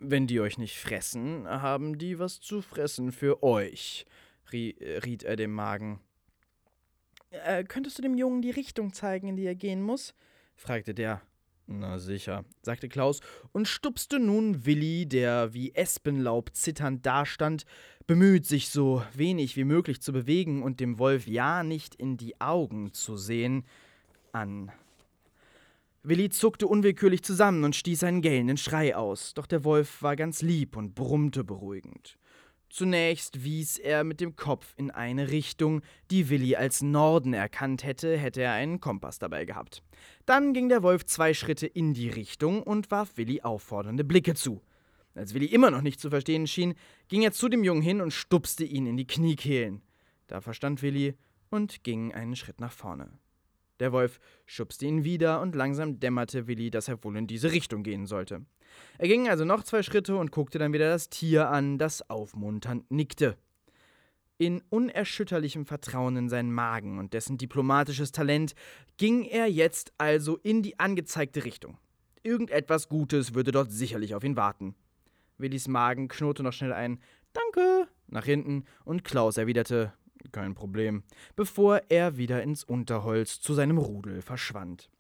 [0.01, 4.07] Wenn die euch nicht fressen, haben die was zu fressen für euch,
[4.55, 6.01] riet er dem Magen.
[7.31, 10.15] Äh, könntest du dem Jungen die Richtung zeigen, in die er gehen muss?
[10.57, 11.21] fragte der.
[11.67, 13.21] Na sicher, sagte Klaus
[13.53, 17.65] und stupste nun Willi, der wie Espenlaub zitternd dastand,
[18.07, 22.39] bemüht, sich so wenig wie möglich zu bewegen und dem Wolf ja nicht in die
[22.39, 23.65] Augen zu sehen,
[24.33, 24.73] an.
[26.03, 30.43] Willi zuckte unwillkürlich zusammen und stieß einen gellenden Schrei aus, doch der Wolf war ganz
[30.43, 32.19] lieb und brummte beruhigend.
[32.75, 38.17] Zunächst wies er mit dem Kopf in eine Richtung, die Willi als Norden erkannt hätte,
[38.17, 39.85] hätte er einen Kompass dabei gehabt.
[40.27, 44.61] Dann ging der Wolf zwei Schritte in die Richtung und warf Willi auffordernde Blicke zu.
[45.15, 46.75] Als Willi immer noch nicht zu verstehen schien,
[47.07, 49.81] ging er zu dem Jungen hin und stupste ihn in die Kniekehlen.
[50.27, 51.15] Da verstand Willi
[51.51, 53.09] und ging einen Schritt nach vorne.
[53.81, 57.83] Der Wolf schubste ihn wieder und langsam dämmerte Willi, dass er wohl in diese Richtung
[57.83, 58.45] gehen sollte.
[58.99, 62.91] Er ging also noch zwei Schritte und guckte dann wieder das Tier an, das aufmunternd
[62.91, 63.37] nickte.
[64.37, 68.55] In unerschütterlichem Vertrauen in seinen Magen und dessen diplomatisches Talent
[68.97, 71.79] ging er jetzt also in die angezeigte Richtung.
[72.23, 74.75] Irgendetwas Gutes würde dort sicherlich auf ihn warten.
[75.39, 77.01] Willis Magen knurrte noch schnell ein
[77.33, 79.93] Danke nach hinten und Klaus erwiderte
[80.33, 81.03] Kein Problem,
[81.37, 84.91] bevor er wieder ins Unterholz zu seinem Rudel verschwand.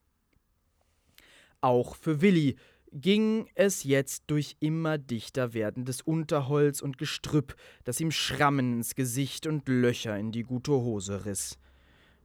[1.60, 2.56] Auch für Willi
[2.92, 9.46] ging es jetzt durch immer dichter werdendes Unterholz und Gestrüpp, das ihm Schrammen ins Gesicht
[9.46, 11.58] und Löcher in die gute Hose riss.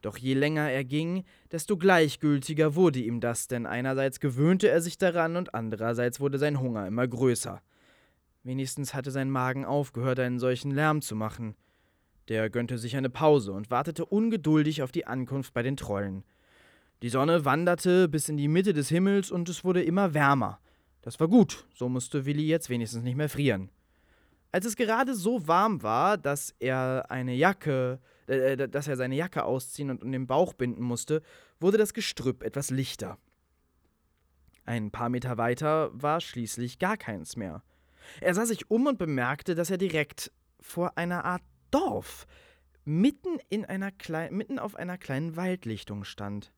[0.01, 4.97] Doch je länger er ging, desto gleichgültiger wurde ihm das, denn einerseits gewöhnte er sich
[4.97, 7.61] daran und andererseits wurde sein Hunger immer größer.
[8.43, 11.55] Wenigstens hatte sein Magen aufgehört, einen solchen Lärm zu machen.
[12.29, 16.23] Der gönnte sich eine Pause und wartete ungeduldig auf die Ankunft bei den Trollen.
[17.01, 20.59] Die Sonne wanderte bis in die Mitte des Himmels und es wurde immer wärmer.
[21.01, 23.69] Das war gut, so musste Willi jetzt wenigstens nicht mehr frieren.
[24.51, 29.15] Als es gerade so warm war, dass er eine Jacke, äh, äh, dass er seine
[29.15, 31.21] Jacke ausziehen und um den Bauch binden musste,
[31.59, 33.17] wurde das Gestrüpp etwas lichter.
[34.65, 37.63] Ein paar Meter weiter war schließlich gar keins mehr.
[38.21, 42.27] Er sah sich um und bemerkte, dass er direkt vor einer Art Dorf,
[42.85, 43.91] mitten, in einer
[44.31, 46.51] mitten auf einer kleinen Waldlichtung stand.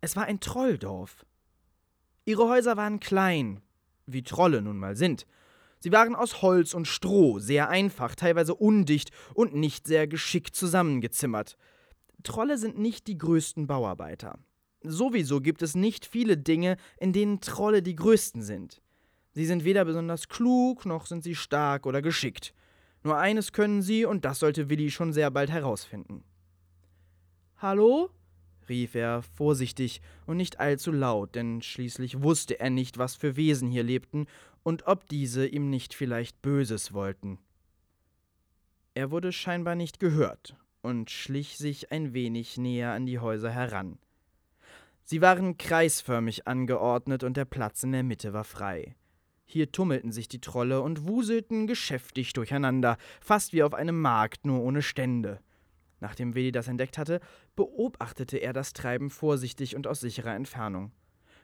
[0.00, 1.24] Es war ein Trolldorf.
[2.24, 3.60] Ihre Häuser waren klein,
[4.06, 5.26] wie Trolle nun mal sind.
[5.80, 11.56] Sie waren aus Holz und Stroh, sehr einfach, teilweise undicht und nicht sehr geschickt zusammengezimmert.
[12.24, 14.38] Trolle sind nicht die größten Bauarbeiter.
[14.82, 18.80] Sowieso gibt es nicht viele Dinge, in denen Trolle die größten sind.
[19.32, 22.54] Sie sind weder besonders klug, noch sind sie stark oder geschickt.
[23.08, 26.24] Nur eines können sie, und das sollte Willi schon sehr bald herausfinden.
[27.56, 28.10] Hallo?
[28.68, 33.70] rief er vorsichtig und nicht allzu laut, denn schließlich wusste er nicht, was für Wesen
[33.70, 34.26] hier lebten
[34.62, 37.38] und ob diese ihm nicht vielleicht Böses wollten.
[38.92, 43.98] Er wurde scheinbar nicht gehört und schlich sich ein wenig näher an die Häuser heran.
[45.02, 48.97] Sie waren kreisförmig angeordnet und der Platz in der Mitte war frei.
[49.50, 54.60] Hier tummelten sich die Trolle und wuselten geschäftig durcheinander, fast wie auf einem Markt, nur
[54.60, 55.40] ohne Stände.
[56.00, 57.20] Nachdem Willi das entdeckt hatte,
[57.56, 60.92] beobachtete er das Treiben vorsichtig und aus sicherer Entfernung.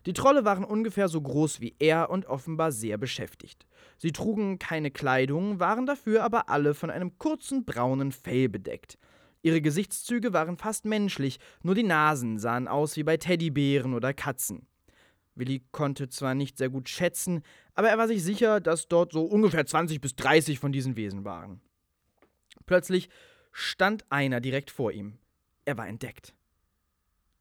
[0.05, 3.67] Die Trolle waren ungefähr so groß wie er und offenbar sehr beschäftigt.
[3.97, 8.99] Sie trugen keine Kleidung, waren dafür aber alle von einem kurzen braunen Fell bedeckt.
[9.41, 14.67] Ihre Gesichtszüge waren fast menschlich, nur die Nasen sahen aus wie bei Teddybären oder Katzen.
[15.35, 17.43] Willi konnte zwar nicht sehr gut schätzen,
[17.75, 21.25] aber er war sich sicher, dass dort so ungefähr 20 bis 30 von diesen Wesen
[21.25, 21.61] waren.
[22.67, 23.09] Plötzlich
[23.53, 25.19] stand einer direkt vor ihm.
[25.65, 26.35] Er war entdeckt.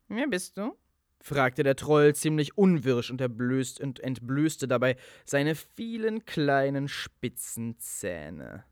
[0.07, 0.77] Wer bist du?
[1.21, 8.65] fragte der Troll ziemlich unwirsch und, erblößt und entblößte dabei seine vielen kleinen spitzen Zähne.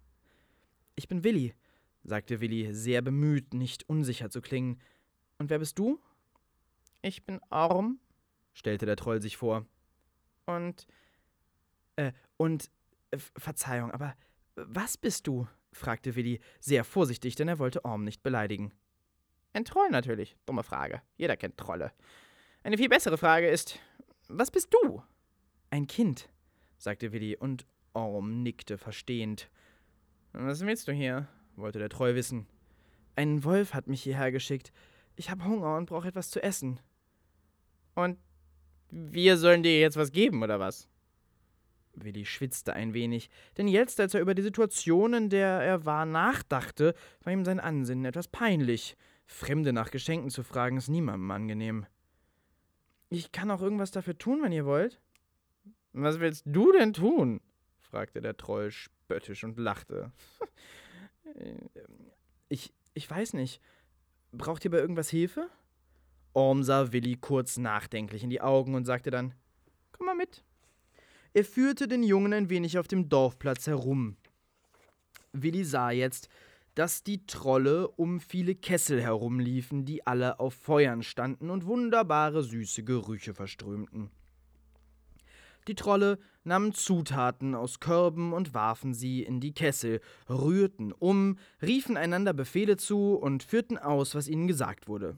[0.96, 1.54] Ich bin Willi,
[2.04, 4.82] sagte Willi, sehr bemüht, nicht unsicher zu klingen.
[5.38, 6.00] Und wer bist du?
[7.02, 8.00] Ich bin Orm,
[8.54, 9.66] stellte der Troll sich vor.
[10.46, 10.88] Und.
[11.96, 12.70] Äh, und.
[13.12, 14.16] Äh, Verzeihung, aber
[14.56, 15.48] was bist du?
[15.74, 18.74] fragte Willi, sehr vorsichtig, denn er wollte Orm nicht beleidigen.
[19.54, 20.38] Ein Troll natürlich.
[20.46, 21.02] Dumme Frage.
[21.18, 21.92] Jeder kennt Trolle.
[22.64, 23.80] Eine viel bessere Frage ist,
[24.28, 25.02] was bist du?
[25.70, 26.30] Ein Kind,
[26.78, 29.50] sagte Willi, und Orm nickte verstehend.
[30.34, 31.28] Was willst du hier?
[31.56, 32.48] wollte der Troll wissen.
[33.16, 34.72] Ein Wolf hat mich hierher geschickt.
[35.16, 36.80] Ich habe Hunger und brauche etwas zu essen.
[37.94, 38.18] Und
[38.92, 40.88] wir sollen dir jetzt was geben, oder was?
[41.94, 46.06] Willi schwitzte ein wenig, denn jetzt, als er über die Situation, in der er war,
[46.06, 48.96] nachdachte, war ihm sein Ansinnen etwas peinlich.
[49.26, 51.86] Fremde nach Geschenken zu fragen, ist niemandem angenehm.
[53.10, 55.00] Ich kann auch irgendwas dafür tun, wenn ihr wollt.
[55.94, 57.42] Was willst du denn tun?
[57.80, 60.12] fragte der Troll spöttisch und lachte.
[62.50, 63.62] ich, ich weiß nicht.
[64.32, 65.50] Braucht ihr bei irgendwas Hilfe?
[66.34, 69.34] Orm sah Willi kurz nachdenklich in die Augen und sagte dann:
[69.92, 70.44] Komm mal mit.
[71.34, 74.18] Er führte den Jungen ein wenig auf dem Dorfplatz herum.
[75.34, 76.28] Willi sah jetzt,
[76.76, 82.84] dass die Trolle um viele Kessel herumliefen, die alle auf Feuern standen und wunderbare süße
[82.84, 84.10] Gerüche verströmten.
[85.68, 91.98] Die Trolle nahmen Zutaten aus Körben und warfen sie in die Kessel, rührten um, riefen
[91.98, 95.18] einander Befehle zu und führten aus, was ihnen gesagt wurde.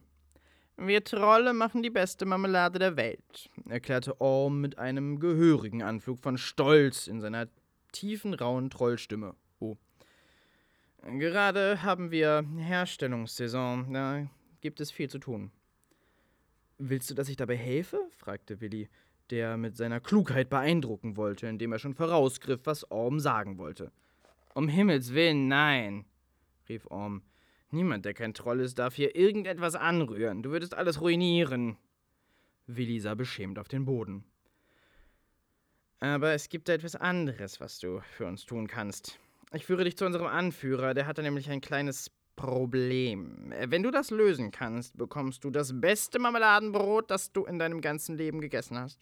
[0.78, 6.38] Wir Trolle machen die beste Marmelade der Welt, erklärte Orm mit einem gehörigen Anflug von
[6.38, 7.48] Stolz in seiner
[7.92, 9.36] tiefen, rauen Trollstimme.
[9.60, 9.78] Oh.
[11.04, 14.28] Gerade haben wir Herstellungssaison, da
[14.62, 15.52] gibt es viel zu tun.
[16.80, 18.00] Willst du, dass ich dabei helfe?
[18.18, 18.90] fragte Willi,
[19.30, 23.92] der mit seiner Klugheit beeindrucken wollte, indem er schon vorausgriff, was Orm sagen wollte.
[24.56, 26.06] Um Himmels willen, nein,
[26.68, 27.22] rief Orm.
[27.74, 30.44] Niemand, der kein Troll ist, darf hier irgendetwas anrühren.
[30.44, 31.76] Du würdest alles ruinieren.
[32.68, 34.24] Willi sah beschämt auf den Boden.
[36.00, 39.18] Aber es gibt da etwas anderes, was du für uns tun kannst.
[39.54, 43.52] Ich führe dich zu unserem Anführer, der hatte nämlich ein kleines Problem.
[43.66, 48.18] Wenn du das lösen kannst, bekommst du das beste Marmeladenbrot, das du in deinem ganzen
[48.18, 49.00] Leben gegessen hast.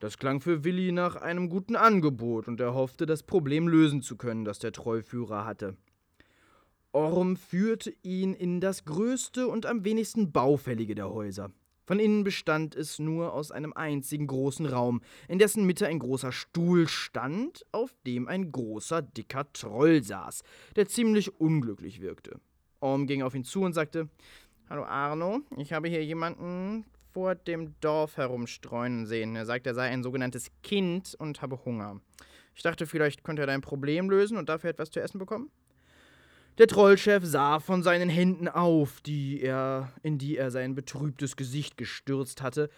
[0.00, 4.16] Das klang für Willi nach einem guten Angebot und er hoffte, das Problem lösen zu
[4.16, 5.76] können, das der Treuführer hatte.
[6.92, 11.52] Orm führte ihn in das größte und am wenigsten baufällige der Häuser.
[11.86, 16.30] Von innen bestand es nur aus einem einzigen großen Raum, in dessen Mitte ein großer
[16.30, 20.42] Stuhl stand, auf dem ein großer, dicker Troll saß,
[20.76, 22.40] der ziemlich unglücklich wirkte.
[22.80, 24.08] Orm ging auf ihn zu und sagte:
[24.68, 29.34] Hallo Arno, ich habe hier jemanden vor dem Dorf herumstreuen sehen.
[29.34, 32.00] Er sagt, er sei ein sogenanntes Kind und habe Hunger.
[32.54, 35.50] Ich dachte, vielleicht könnte er dein Problem lösen und dafür etwas zu essen bekommen.
[36.58, 41.76] Der Trollchef sah von seinen Händen auf, die er, in die er sein betrübtes Gesicht
[41.76, 42.68] gestürzt hatte,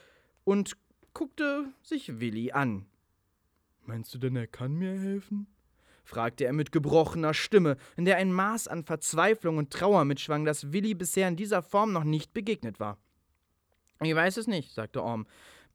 [0.45, 0.77] und
[1.15, 2.87] guckte sich Willi an.
[3.85, 5.47] Meinst du denn, er kann mir helfen?
[6.05, 10.73] fragte er mit gebrochener Stimme, in der ein Maß an Verzweiflung und Trauer mitschwang, das
[10.73, 12.99] Willi bisher in dieser Form noch nicht begegnet war.
[14.03, 15.27] Ich weiß es nicht, sagte Orm,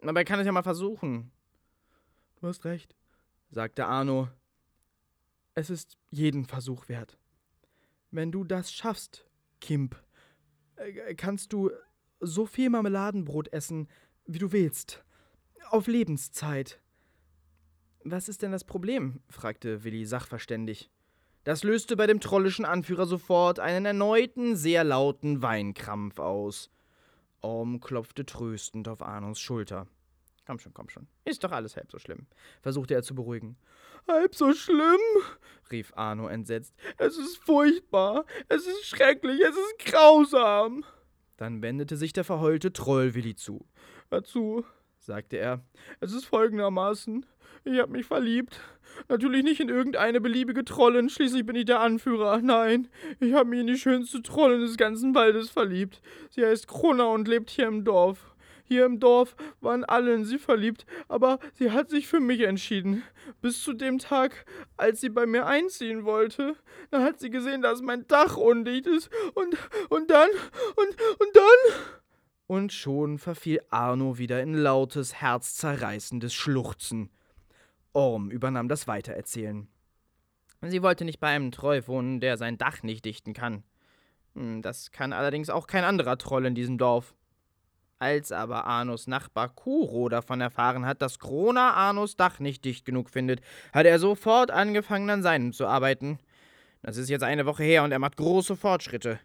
[0.02, 1.32] aber er kann es ja mal versuchen.
[2.40, 2.96] Du hast recht,
[3.50, 4.28] sagte Arno.
[5.56, 7.18] Es ist jeden Versuch wert.
[8.12, 9.26] Wenn du das schaffst,
[9.60, 10.02] Kimp,
[10.76, 11.72] äh, kannst du
[12.20, 13.88] so viel Marmeladenbrot essen,
[14.26, 15.04] wie du willst.
[15.70, 16.80] Auf Lebenszeit.
[18.04, 19.22] Was ist denn das Problem?
[19.30, 20.90] fragte Willi sachverständig.
[21.44, 26.70] Das löste bei dem trollischen Anführer sofort einen erneuten, sehr lauten Weinkrampf aus.
[27.42, 29.88] Orm klopfte tröstend auf Arnos Schulter.
[30.48, 31.08] Komm schon, komm schon.
[31.26, 32.26] Ist doch alles halb so schlimm,
[32.62, 33.58] versuchte er zu beruhigen.
[34.08, 35.02] Halb so schlimm?
[35.70, 36.74] rief Arno entsetzt.
[36.98, 40.86] Es ist furchtbar, es ist schrecklich, es ist grausam.
[41.36, 43.68] Dann wendete sich der verheulte Troll Willi zu.
[44.10, 44.64] Hör zu,
[45.00, 45.66] sagte er.
[46.00, 47.26] Es ist folgendermaßen.
[47.66, 48.62] Ich habe mich verliebt.
[49.10, 52.40] Natürlich nicht in irgendeine beliebige Trollin, schließlich bin ich der Anführer.
[52.42, 52.88] Nein,
[53.20, 56.02] ich habe mich in die schönste Trollin des ganzen Waldes verliebt.
[56.30, 58.34] Sie heißt Krona und lebt hier im Dorf.
[58.68, 63.04] Hier im Dorf waren alle in sie verliebt, aber sie hat sich für mich entschieden.
[63.42, 64.46] Bis zu dem Tag,
[64.76, 66.56] als sie bei mir einziehen wollte.
[66.92, 69.10] Da hat sie gesehen, dass mein Dach undicht ist.
[69.36, 69.56] Und,
[69.90, 70.30] und dann,
[70.76, 70.90] und,
[71.20, 71.82] und dann.
[72.48, 77.10] Und schon verfiel Arno wieder in lautes, herzzerreißendes Schluchzen.
[77.94, 79.68] Orm übernahm das Weitererzählen.
[80.62, 83.64] Sie wollte nicht bei einem Treu wohnen, der sein Dach nicht dichten kann.
[84.36, 87.16] Hm, das kann allerdings auch kein anderer Troll in diesem Dorf.
[88.00, 93.10] Als aber Arnos Nachbar Kuro davon erfahren hat, dass Krona Arnos Dach nicht dicht genug
[93.10, 93.42] findet,
[93.74, 96.20] hat er sofort angefangen, an seinem zu arbeiten.
[96.84, 99.20] Das ist jetzt eine Woche her und er macht große Fortschritte.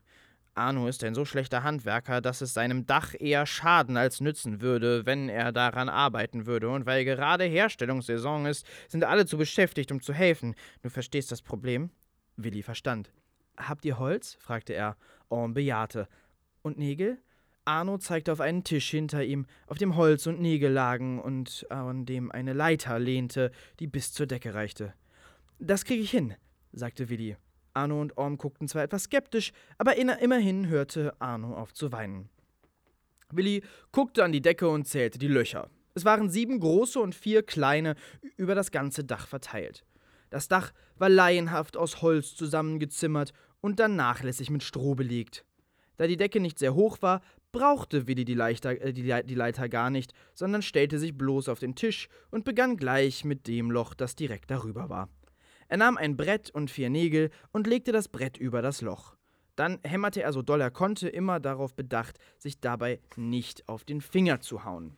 [0.55, 5.07] Arno ist ein so schlechter Handwerker, dass es seinem Dach eher schaden als nützen würde,
[5.07, 6.69] wenn er daran arbeiten würde.
[6.69, 10.55] Und weil gerade Herstellungssaison ist, sind alle zu beschäftigt, um zu helfen.
[10.83, 11.91] Du verstehst das Problem?
[12.37, 13.11] Willi verstand.
[13.57, 14.37] Habt ihr Holz?
[14.41, 14.97] fragte er.
[15.29, 16.09] Orm bejahte.
[16.63, 17.19] Und Nägel?
[17.65, 22.05] Arno zeigte auf einen Tisch hinter ihm, auf dem Holz und Nägel lagen und an
[22.07, 24.95] dem eine Leiter lehnte, die bis zur Decke reichte.
[25.59, 26.35] Das kriege ich hin,
[26.73, 27.37] sagte Willi.
[27.75, 32.29] Arno und Orm guckten zwar etwas skeptisch, aber immerhin hörte Arno auf zu weinen.
[33.31, 35.71] Willi guckte an die Decke und zählte die Löcher.
[35.95, 37.95] Es waren sieben große und vier kleine
[38.37, 39.85] über das ganze Dach verteilt.
[40.31, 45.45] Das Dach war laienhaft aus Holz zusammengezimmert und dann nachlässig mit Stroh belegt.
[45.97, 47.21] Da die Decke nicht sehr hoch war,
[47.53, 51.59] brauchte Willi die, Leichter, äh, die, die Leiter gar nicht, sondern stellte sich bloß auf
[51.59, 55.09] den Tisch und begann gleich mit dem Loch, das direkt darüber war.
[55.69, 59.17] Er nahm ein Brett und vier Nägel und legte das Brett über das Loch.
[59.57, 64.01] Dann hämmerte er so doll er konnte, immer darauf bedacht, sich dabei nicht auf den
[64.01, 64.97] Finger zu hauen.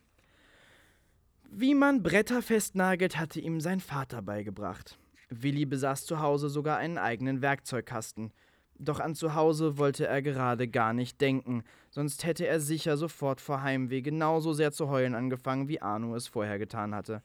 [1.49, 4.97] Wie man Bretter festnagelt, hatte ihm sein Vater beigebracht.
[5.29, 8.31] Willi besaß zu Hause sogar einen eigenen Werkzeugkasten.
[8.77, 13.39] Doch an zu Hause wollte er gerade gar nicht denken, sonst hätte er sicher sofort
[13.39, 17.21] vor Heimweh genauso sehr zu heulen angefangen, wie Arno es vorher getan hatte.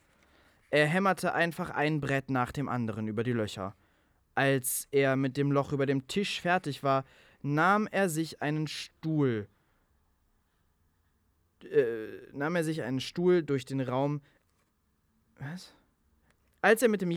[0.71, 3.75] Er hämmerte einfach ein Brett nach dem anderen über die Löcher.
[4.37, 7.05] Als er mit dem Loch über dem Tisch fertig war,
[7.43, 9.49] nahm er sich einen Stuhl.
[11.65, 14.21] Äh, nahm er sich einen Stuhl durch den Raum.
[15.41, 15.75] Was?
[16.61, 17.11] Als er mit dem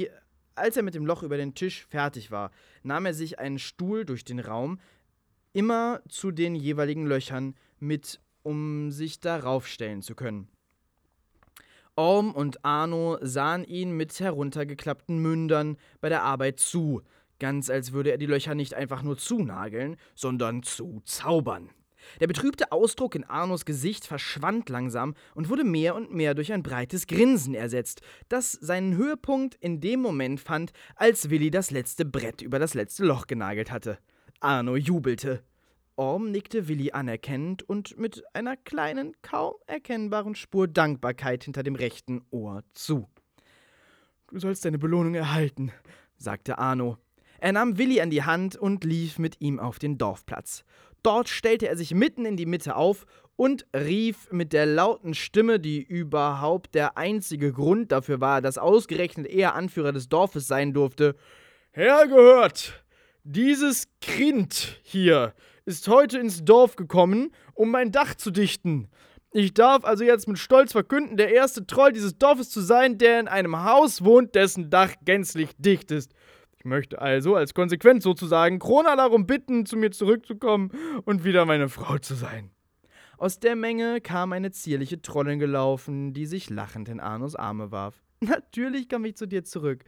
[0.56, 2.52] als er mit dem Loch über den Tisch fertig war,
[2.84, 4.80] nahm er sich einen Stuhl durch den Raum,
[5.54, 10.48] immer zu den jeweiligen Löchern mit, um sich darauf stellen zu können.
[11.96, 17.04] Orm und Arno sahen ihn mit heruntergeklappten Mündern bei der Arbeit zu,
[17.40, 21.70] ganz als würde er die Löcher nicht einfach nur zunageln, sondern zuzaubern.
[22.20, 26.64] Der betrübte Ausdruck in Arnos Gesicht verschwand langsam und wurde mehr und mehr durch ein
[26.64, 32.42] breites Grinsen ersetzt, das seinen Höhepunkt in dem Moment fand, als Willi das letzte Brett
[32.42, 33.98] über das letzte Loch genagelt hatte.
[34.40, 35.44] Arno jubelte.
[35.96, 42.24] Orm nickte Willi anerkennend und mit einer kleinen, kaum erkennbaren Spur Dankbarkeit hinter dem rechten
[42.32, 43.08] Ohr zu.
[44.32, 45.72] Du sollst deine Belohnung erhalten,
[46.18, 46.98] sagte Arno.
[47.40, 50.64] Er nahm Willi an die Hand und lief mit ihm auf den Dorfplatz.
[51.04, 55.60] Dort stellte er sich mitten in die Mitte auf und rief mit der lauten Stimme,
[55.60, 61.16] die überhaupt der einzige Grund dafür war, dass ausgerechnet er Anführer des Dorfes sein durfte:
[61.72, 62.84] Hergehört!
[63.26, 65.34] Dieses Kind hier
[65.66, 68.90] ist heute ins Dorf gekommen, um mein Dach zu dichten.
[69.32, 73.20] Ich darf also jetzt mit Stolz verkünden, der erste Troll dieses Dorfes zu sein, der
[73.20, 76.14] in einem Haus wohnt, dessen Dach gänzlich dicht ist.
[76.64, 80.72] Ich möchte also als Konsequenz sozusagen Krona darum bitten, zu mir zurückzukommen
[81.04, 82.52] und wieder meine Frau zu sein.
[83.18, 88.02] Aus der Menge kam eine zierliche Trollin gelaufen, die sich lachend in Arnos Arme warf.
[88.22, 89.84] Natürlich komme ich zu dir zurück.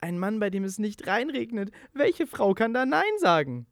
[0.00, 1.72] Ein Mann, bei dem es nicht reinregnet.
[1.94, 3.66] Welche Frau kann da Nein sagen?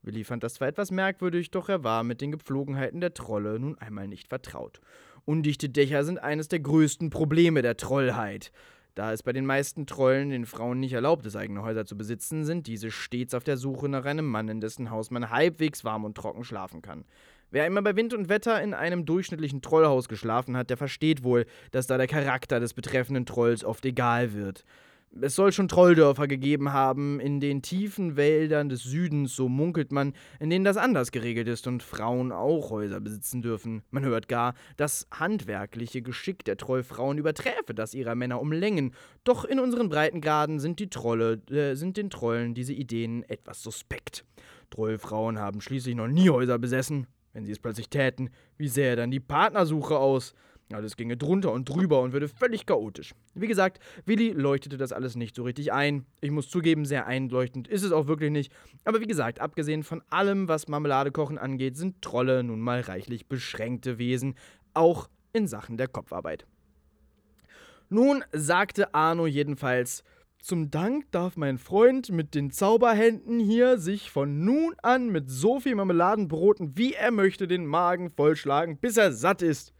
[0.00, 3.76] Willi fand das zwar etwas merkwürdig, doch er war mit den Gepflogenheiten der Trolle nun
[3.76, 4.80] einmal nicht vertraut.
[5.26, 8.50] Undichte Dächer sind eines der größten Probleme der Trollheit.
[8.98, 12.44] Da es bei den meisten Trollen den Frauen nicht erlaubt ist, eigene Häuser zu besitzen,
[12.44, 16.04] sind diese stets auf der Suche nach einem Mann, in dessen Haus man halbwegs warm
[16.04, 17.04] und trocken schlafen kann.
[17.52, 21.46] Wer einmal bei Wind und Wetter in einem durchschnittlichen Trollhaus geschlafen hat, der versteht wohl,
[21.70, 24.64] dass da der Charakter des betreffenden Trolls oft egal wird.
[25.20, 30.12] Es soll schon Trolldörfer gegeben haben, in den tiefen Wäldern des Südens, so munkelt man,
[30.38, 33.82] in denen das anders geregelt ist und Frauen auch Häuser besitzen dürfen.
[33.90, 38.92] Man hört gar, das handwerkliche Geschick der Trollfrauen überträfe das ihrer Männer um Längen.
[39.24, 44.24] Doch in unseren Breitengraden sind die Trolle, äh, sind den Trollen diese Ideen etwas suspekt.
[44.70, 47.06] Trollfrauen haben schließlich noch nie Häuser besessen.
[47.32, 50.34] Wenn sie es plötzlich täten, wie sähe dann die Partnersuche aus?
[50.70, 53.14] Alles ginge drunter und drüber und würde völlig chaotisch.
[53.34, 56.04] Wie gesagt, Willi leuchtete das alles nicht so richtig ein.
[56.20, 58.52] Ich muss zugeben, sehr einleuchtend ist es auch wirklich nicht.
[58.84, 63.98] Aber wie gesagt, abgesehen von allem, was Marmeladekochen angeht, sind Trolle nun mal reichlich beschränkte
[63.98, 64.34] Wesen,
[64.74, 66.46] auch in Sachen der Kopfarbeit.
[67.88, 70.04] Nun sagte Arno jedenfalls,
[70.40, 75.60] zum Dank darf mein Freund mit den Zauberhänden hier sich von nun an mit so
[75.60, 79.72] viel Marmeladenbroten, wie er möchte, den Magen vollschlagen, bis er satt ist.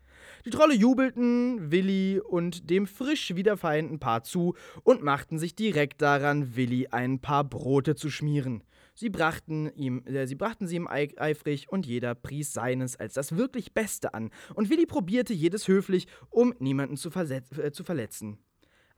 [0.45, 6.55] Die Trolle jubelten Willi und dem frisch wiedervereinten Paar zu und machten sich direkt daran,
[6.55, 8.63] Willi ein paar Brote zu schmieren.
[8.95, 13.37] Sie brachten, ihm, äh, sie brachten sie ihm eifrig und jeder pries seines als das
[13.37, 14.31] wirklich Beste an.
[14.55, 18.39] Und Willi probierte jedes höflich, um niemanden zu, äh, zu verletzen.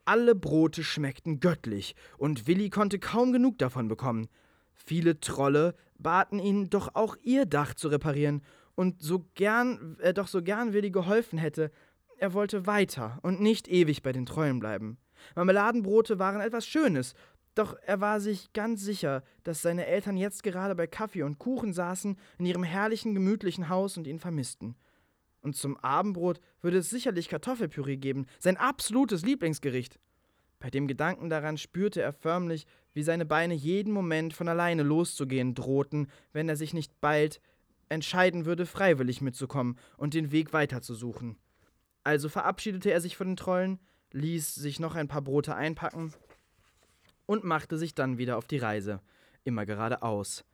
[0.07, 4.29] Alle Brote schmeckten göttlich und Willi konnte kaum genug davon bekommen.
[4.73, 8.43] Viele Trolle baten ihn, doch auch ihr Dach zu reparieren
[8.81, 11.71] und so gern, äh, doch so gern Willi geholfen hätte,
[12.17, 14.97] er wollte weiter und nicht ewig bei den Trollen bleiben.
[15.37, 17.13] Marmeladenbrote waren etwas Schönes,
[17.55, 21.75] doch er war sich ganz sicher, dass seine Eltern jetzt gerade bei Kaffee und Kuchen
[21.75, 24.77] saßen in ihrem herrlichen, gemütlichen Haus und ihn vermissten.
[25.43, 30.01] Und zum Abendbrot würde es sicherlich Kartoffelpüree geben, sein absolutes Lieblingsgericht.
[30.59, 35.55] Bei dem Gedanken daran spürte er förmlich, wie seine Beine jeden Moment von alleine loszugehen
[35.55, 37.43] drohten, wenn er sich nicht bald
[37.91, 41.37] entscheiden würde, freiwillig mitzukommen und den Weg weiterzusuchen.
[42.03, 43.79] Also verabschiedete er sich von den Trollen,
[44.13, 46.15] ließ sich noch ein paar Brote einpacken
[47.27, 49.01] und machte sich dann wieder auf die Reise,
[49.45, 50.45] immer geradeaus.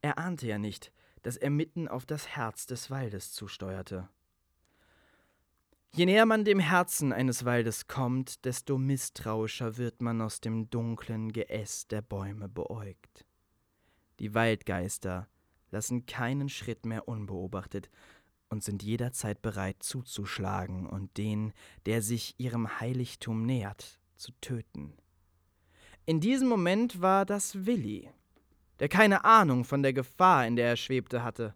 [0.00, 4.08] Er ahnte ja nicht, dass er mitten auf das Herz des Waldes zusteuerte.
[5.92, 11.32] Je näher man dem Herzen eines Waldes kommt, desto misstrauischer wird man aus dem dunklen
[11.32, 13.24] Geäst der Bäume beäugt.
[14.18, 15.26] Die Waldgeister
[15.76, 17.90] lassen keinen Schritt mehr unbeobachtet
[18.48, 21.52] und sind jederzeit bereit zuzuschlagen und den,
[21.84, 24.94] der sich ihrem Heiligtum nähert, zu töten.
[26.06, 28.08] In diesem Moment war das Willi,
[28.78, 31.54] der keine Ahnung von der Gefahr, in der er schwebte, hatte.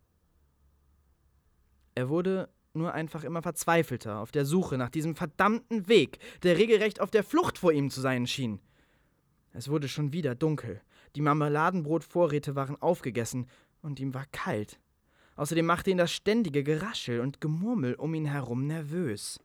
[1.95, 7.01] Er wurde nur einfach immer verzweifelter auf der Suche nach diesem verdammten Weg, der regelrecht
[7.01, 8.61] auf der Flucht vor ihm zu sein schien.
[9.53, 10.83] Es wurde schon wieder dunkel,
[11.17, 13.47] die Marmeladenbrotvorräte waren aufgegessen
[13.83, 14.81] und ihm war kalt.
[15.37, 19.41] Außerdem machte ihn das ständige Geraschel und Gemurmel um ihn herum nervös.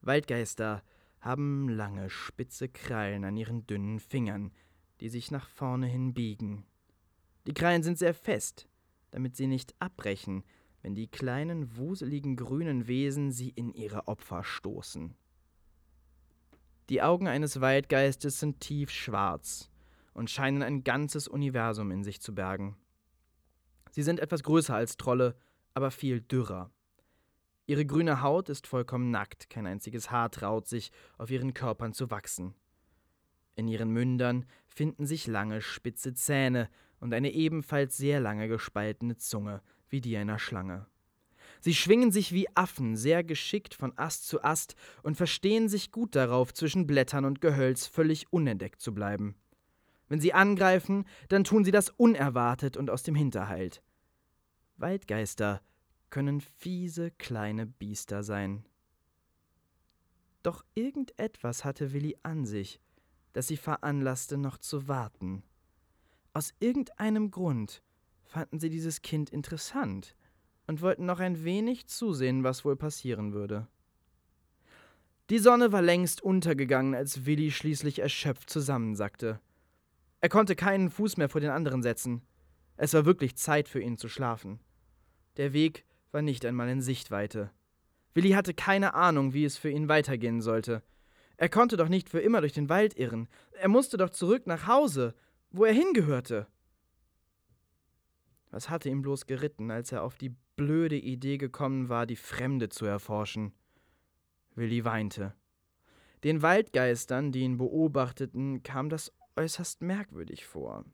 [0.00, 0.82] Waldgeister
[1.20, 4.52] haben lange, spitze Krallen an ihren dünnen Fingern,
[5.00, 6.64] die sich nach vorne hin biegen.
[7.46, 8.68] Die Krallen sind sehr fest,
[9.10, 10.44] damit sie nicht abbrechen,
[10.82, 15.14] wenn die kleinen, wuseligen grünen Wesen sie in ihre Opfer stoßen.
[16.90, 19.70] Die Augen eines Waldgeistes sind tief schwarz
[20.12, 22.76] und scheinen ein ganzes Universum in sich zu bergen.
[23.94, 25.36] Sie sind etwas größer als Trolle,
[25.72, 26.72] aber viel dürrer.
[27.66, 32.10] Ihre grüne Haut ist vollkommen nackt, kein einziges Haar traut sich, auf ihren Körpern zu
[32.10, 32.56] wachsen.
[33.54, 36.68] In ihren Mündern finden sich lange, spitze Zähne
[36.98, 40.88] und eine ebenfalls sehr lange gespaltene Zunge, wie die einer Schlange.
[41.60, 44.74] Sie schwingen sich wie Affen sehr geschickt von Ast zu Ast
[45.04, 49.36] und verstehen sich gut darauf, zwischen Blättern und Gehölz völlig unentdeckt zu bleiben.
[50.08, 53.83] Wenn sie angreifen, dann tun sie das unerwartet und aus dem Hinterhalt.
[54.76, 55.62] Waldgeister
[56.10, 58.64] können fiese kleine Biester sein.
[60.42, 62.80] Doch irgendetwas hatte Willi an sich,
[63.32, 65.42] das sie veranlasste, noch zu warten.
[66.32, 67.82] Aus irgendeinem Grund
[68.24, 70.16] fanden sie dieses Kind interessant
[70.66, 73.68] und wollten noch ein wenig zusehen, was wohl passieren würde.
[75.30, 79.40] Die Sonne war längst untergegangen, als Willi schließlich erschöpft zusammensackte.
[80.20, 82.22] Er konnte keinen Fuß mehr vor den anderen setzen.
[82.76, 84.60] Es war wirklich Zeit für ihn zu schlafen.
[85.36, 87.50] Der Weg war nicht einmal in Sichtweite.
[88.14, 90.82] Willi hatte keine Ahnung, wie es für ihn weitergehen sollte.
[91.36, 93.28] Er konnte doch nicht für immer durch den Wald irren.
[93.52, 95.14] Er musste doch zurück nach Hause,
[95.50, 96.46] wo er hingehörte.
[98.50, 102.68] Was hatte ihn bloß geritten, als er auf die blöde Idee gekommen war, die Fremde
[102.68, 103.52] zu erforschen?
[104.54, 105.34] Willi weinte.
[106.22, 110.84] Den Waldgeistern, die ihn beobachteten, kam das äußerst merkwürdig vor.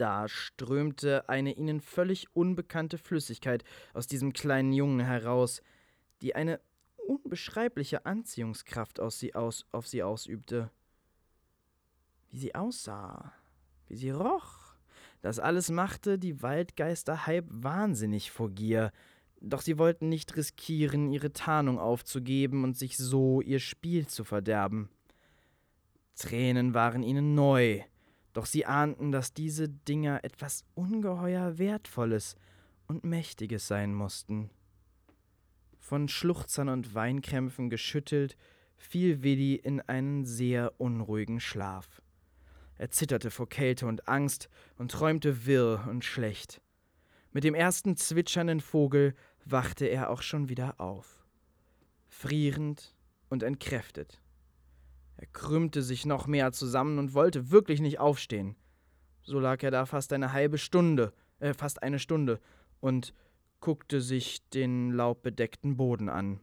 [0.00, 5.60] Da strömte eine ihnen völlig unbekannte Flüssigkeit aus diesem kleinen Jungen heraus,
[6.22, 6.58] die eine
[7.06, 10.70] unbeschreibliche Anziehungskraft aus sie aus, auf sie ausübte.
[12.30, 13.34] Wie sie aussah,
[13.88, 14.74] wie sie roch,
[15.20, 18.92] das alles machte die Waldgeister halb wahnsinnig vor Gier,
[19.42, 24.88] doch sie wollten nicht riskieren, ihre Tarnung aufzugeben und sich so ihr Spiel zu verderben.
[26.14, 27.82] Tränen waren ihnen neu,
[28.32, 32.36] doch sie ahnten, dass diese Dinger etwas ungeheuer Wertvolles
[32.86, 34.50] und Mächtiges sein mussten.
[35.78, 38.36] Von Schluchzern und Weinkrämpfen geschüttelt,
[38.76, 42.02] fiel Willi in einen sehr unruhigen Schlaf.
[42.76, 46.62] Er zitterte vor Kälte und Angst und träumte wirr und schlecht.
[47.32, 49.14] Mit dem ersten zwitschernden Vogel
[49.44, 51.24] wachte er auch schon wieder auf.
[52.08, 52.94] Frierend
[53.28, 54.19] und entkräftet.
[55.20, 58.56] Er krümmte sich noch mehr zusammen und wollte wirklich nicht aufstehen.
[59.20, 62.40] So lag er da fast eine halbe Stunde, äh, fast eine Stunde,
[62.80, 63.12] und
[63.60, 66.40] guckte sich den laubbedeckten Boden an.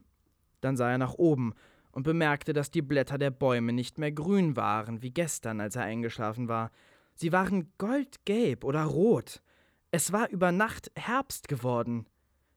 [0.60, 1.54] Dann sah er nach oben
[1.90, 5.82] und bemerkte, dass die Blätter der Bäume nicht mehr grün waren wie gestern, als er
[5.82, 6.70] eingeschlafen war.
[7.14, 9.42] Sie waren goldgelb oder rot.
[9.90, 12.06] Es war über Nacht Herbst geworden.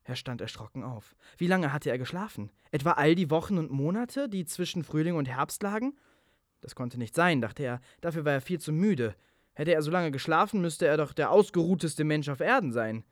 [0.04, 1.16] Er stand erschrocken auf.
[1.40, 2.52] Wie lange hatte er geschlafen?
[2.70, 5.96] Etwa all die Wochen und Monate, die zwischen Frühling und Herbst lagen?
[6.62, 9.16] Das konnte nicht sein, dachte er, dafür war er viel zu müde.
[9.54, 13.04] Hätte er so lange geschlafen, müsste er doch der ausgeruhteste Mensch auf Erden sein.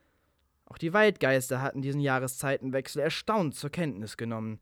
[0.65, 4.59] Auch die Waldgeister hatten diesen Jahreszeitenwechsel erstaunt zur Kenntnis genommen.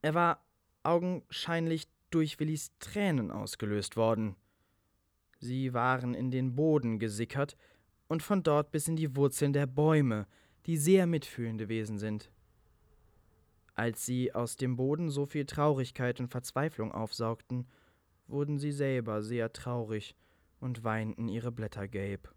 [0.00, 0.44] Er war
[0.82, 4.36] augenscheinlich durch Willis Tränen ausgelöst worden.
[5.38, 7.56] Sie waren in den Boden gesickert
[8.08, 10.26] und von dort bis in die Wurzeln der Bäume,
[10.66, 12.30] die sehr mitfühlende Wesen sind.
[13.74, 17.66] Als sie aus dem Boden so viel Traurigkeit und Verzweiflung aufsaugten,
[18.26, 20.14] wurden sie selber sehr traurig
[20.60, 22.34] und weinten ihre Blätter gelb.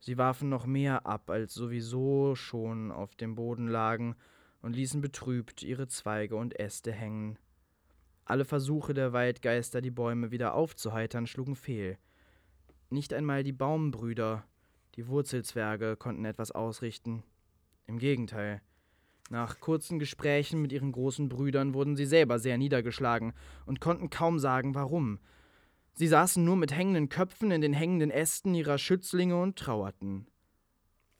[0.00, 4.16] Sie warfen noch mehr ab, als sowieso schon auf dem Boden lagen,
[4.60, 7.38] und ließen betrübt ihre Zweige und Äste hängen.
[8.24, 11.98] Alle Versuche der Waldgeister, die Bäume wieder aufzuheitern, schlugen fehl.
[12.90, 14.44] Nicht einmal die Baumbrüder,
[14.94, 17.24] die Wurzelzwerge, konnten etwas ausrichten.
[17.86, 18.62] Im Gegenteil.
[19.30, 23.32] Nach kurzen Gesprächen mit ihren großen Brüdern wurden sie selber sehr niedergeschlagen
[23.66, 25.18] und konnten kaum sagen, warum.
[25.94, 30.26] Sie saßen nur mit hängenden Köpfen in den hängenden Ästen ihrer Schützlinge und trauerten.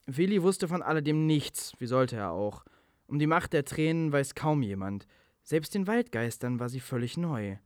[0.07, 2.64] Willi wusste von alledem nichts, wie sollte er auch.
[3.07, 5.07] Um die Macht der Tränen weiß kaum jemand.
[5.42, 7.57] Selbst den Waldgeistern war sie völlig neu.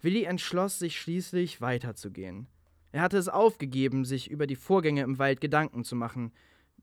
[0.00, 2.48] Willi entschloss sich schließlich weiterzugehen.
[2.92, 6.32] Er hatte es aufgegeben, sich über die Vorgänge im Wald Gedanken zu machen.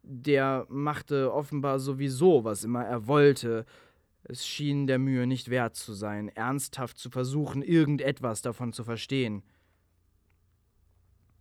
[0.10, 3.66] Der machte offenbar sowieso, was immer er wollte.
[4.24, 9.44] Es schien der Mühe nicht wert zu sein, ernsthaft zu versuchen, irgendetwas davon zu verstehen.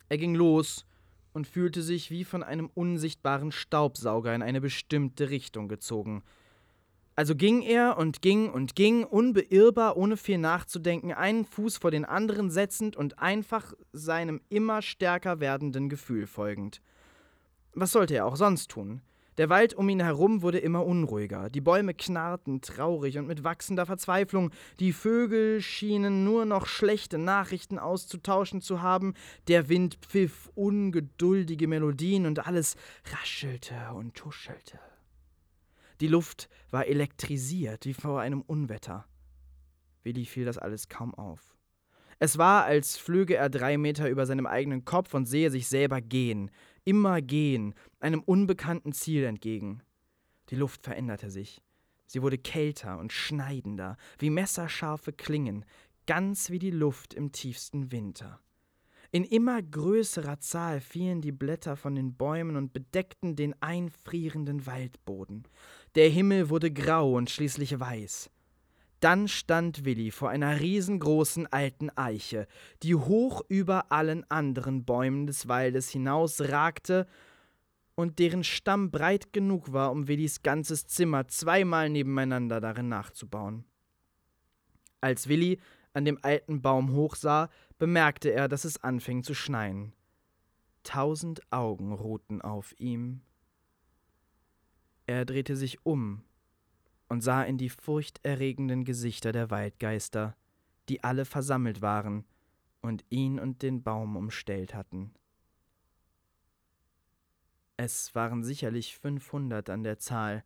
[0.08, 0.84] Er ging los
[1.32, 6.22] und fühlte sich wie von einem unsichtbaren Staubsauger in eine bestimmte Richtung gezogen–
[7.18, 12.04] also ging er und ging und ging, unbeirrbar, ohne viel nachzudenken, einen Fuß vor den
[12.04, 16.82] anderen setzend und einfach seinem immer stärker werdenden Gefühl folgend.
[17.78, 19.02] Was sollte er auch sonst tun?
[19.36, 23.84] Der Wald um ihn herum wurde immer unruhiger, die Bäume knarrten traurig und mit wachsender
[23.84, 24.50] Verzweiflung,
[24.80, 29.12] die Vögel schienen nur noch schlechte Nachrichten auszutauschen zu haben,
[29.46, 32.76] der Wind pfiff ungeduldige Melodien und alles
[33.12, 34.80] raschelte und tuschelte.
[36.00, 39.04] Die Luft war elektrisiert wie vor einem Unwetter.
[40.02, 41.56] Willi fiel das alles kaum auf.
[42.18, 46.00] Es war, als flöge er drei Meter über seinem eigenen Kopf und sehe sich selber
[46.00, 46.50] gehen,
[46.86, 49.82] immer gehen, einem unbekannten Ziel entgegen.
[50.48, 51.60] Die Luft veränderte sich.
[52.06, 55.64] Sie wurde kälter und schneidender, wie messerscharfe Klingen,
[56.06, 58.40] ganz wie die Luft im tiefsten Winter.
[59.10, 65.44] In immer größerer Zahl fielen die Blätter von den Bäumen und bedeckten den einfrierenden Waldboden.
[65.94, 68.30] Der Himmel wurde grau und schließlich weiß.
[69.00, 72.46] Dann stand Willi vor einer riesengroßen alten Eiche,
[72.82, 77.06] die hoch über allen anderen Bäumen des Waldes hinausragte
[77.94, 83.64] und deren Stamm breit genug war, um Willis ganzes Zimmer zweimal nebeneinander darin nachzubauen.
[85.00, 85.58] Als Willi
[85.92, 89.92] an dem alten Baum hochsah, bemerkte er, dass es anfing zu schneien.
[90.82, 93.22] Tausend Augen ruhten auf ihm.
[95.06, 96.22] Er drehte sich um
[97.08, 100.36] und sah in die furchterregenden Gesichter der Waldgeister,
[100.88, 102.24] die alle versammelt waren
[102.82, 105.12] und ihn und den Baum umstellt hatten.
[107.76, 110.44] Es waren sicherlich fünfhundert an der Zahl,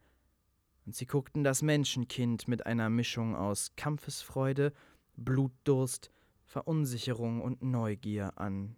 [0.86, 4.72] und sie guckten das Menschenkind mit einer Mischung aus Kampfesfreude
[5.16, 6.10] Blutdurst,
[6.44, 8.76] Verunsicherung und Neugier an.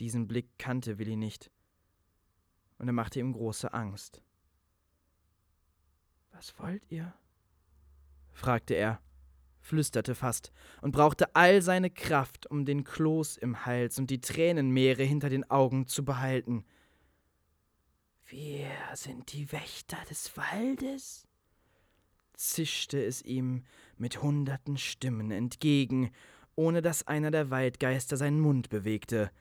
[0.00, 1.50] Diesen Blick kannte Willi nicht,
[2.78, 4.22] und er machte ihm große Angst.
[6.38, 7.12] Was wollt ihr?
[8.32, 9.02] fragte er,
[9.60, 15.02] flüsterte fast und brauchte all seine Kraft, um den Kloß im Hals und die Tränenmeere
[15.02, 16.64] hinter den Augen zu behalten.
[18.26, 21.26] Wir sind die Wächter des Waldes?
[22.34, 23.64] zischte es ihm
[23.96, 26.12] mit hunderten Stimmen entgegen,
[26.54, 29.32] ohne dass einer der Waldgeister seinen Mund bewegte.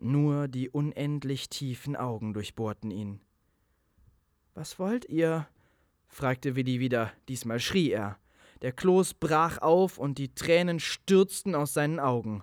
[0.00, 3.20] Nur die unendlich tiefen Augen durchbohrten ihn.
[4.54, 5.46] Was wollt ihr?
[6.14, 8.18] Fragte Willi wieder, diesmal schrie er.
[8.62, 12.42] Der Kloß brach auf und die Tränen stürzten aus seinen Augen.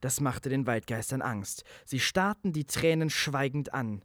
[0.00, 1.64] Das machte den Waldgeistern Angst.
[1.84, 4.02] Sie starrten die Tränen schweigend an.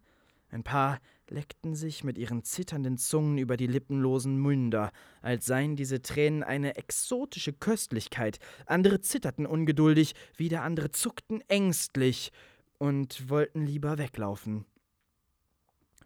[0.50, 6.02] Ein paar leckten sich mit ihren zitternden Zungen über die lippenlosen Münder, als seien diese
[6.02, 8.40] Tränen eine exotische Köstlichkeit.
[8.66, 12.32] Andere zitterten ungeduldig, wieder andere zuckten ängstlich
[12.80, 14.66] und wollten lieber weglaufen.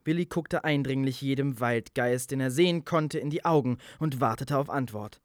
[0.05, 4.69] Willi guckte eindringlich jedem Waldgeist, den er sehen konnte, in die Augen und wartete auf
[4.69, 5.19] Antwort.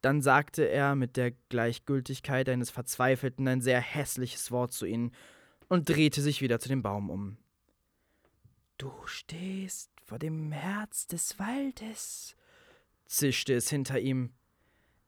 [0.00, 5.12] Dann sagte er mit der Gleichgültigkeit eines Verzweifelten ein sehr hässliches Wort zu ihnen
[5.68, 7.36] und drehte sich wieder zu dem Baum um.
[8.78, 12.36] Du stehst vor dem Herz des Waldes,
[13.06, 14.32] zischte es hinter ihm.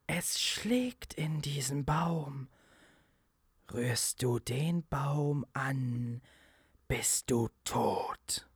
[0.07, 2.49] Es schlägt in diesem Baum.
[3.73, 6.23] Rührst du den Baum an,
[6.89, 8.48] bist du tot.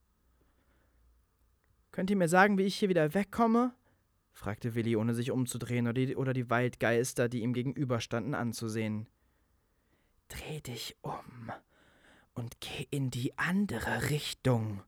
[1.92, 3.74] Könnt ihr mir sagen, wie ich hier wieder wegkomme?
[4.32, 9.08] fragte Willi, ohne sich umzudrehen oder die, oder die Waldgeister, die ihm gegenüberstanden, anzusehen.
[10.28, 11.52] Dreh dich um
[12.32, 14.82] und geh in die andere Richtung,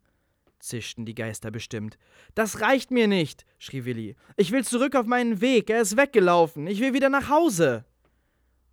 [0.58, 1.98] zischten die Geister bestimmt.
[2.34, 4.16] Das reicht mir nicht, schrie Willi.
[4.38, 7.84] Ich will zurück auf meinen Weg, er ist weggelaufen, ich will wieder nach Hause.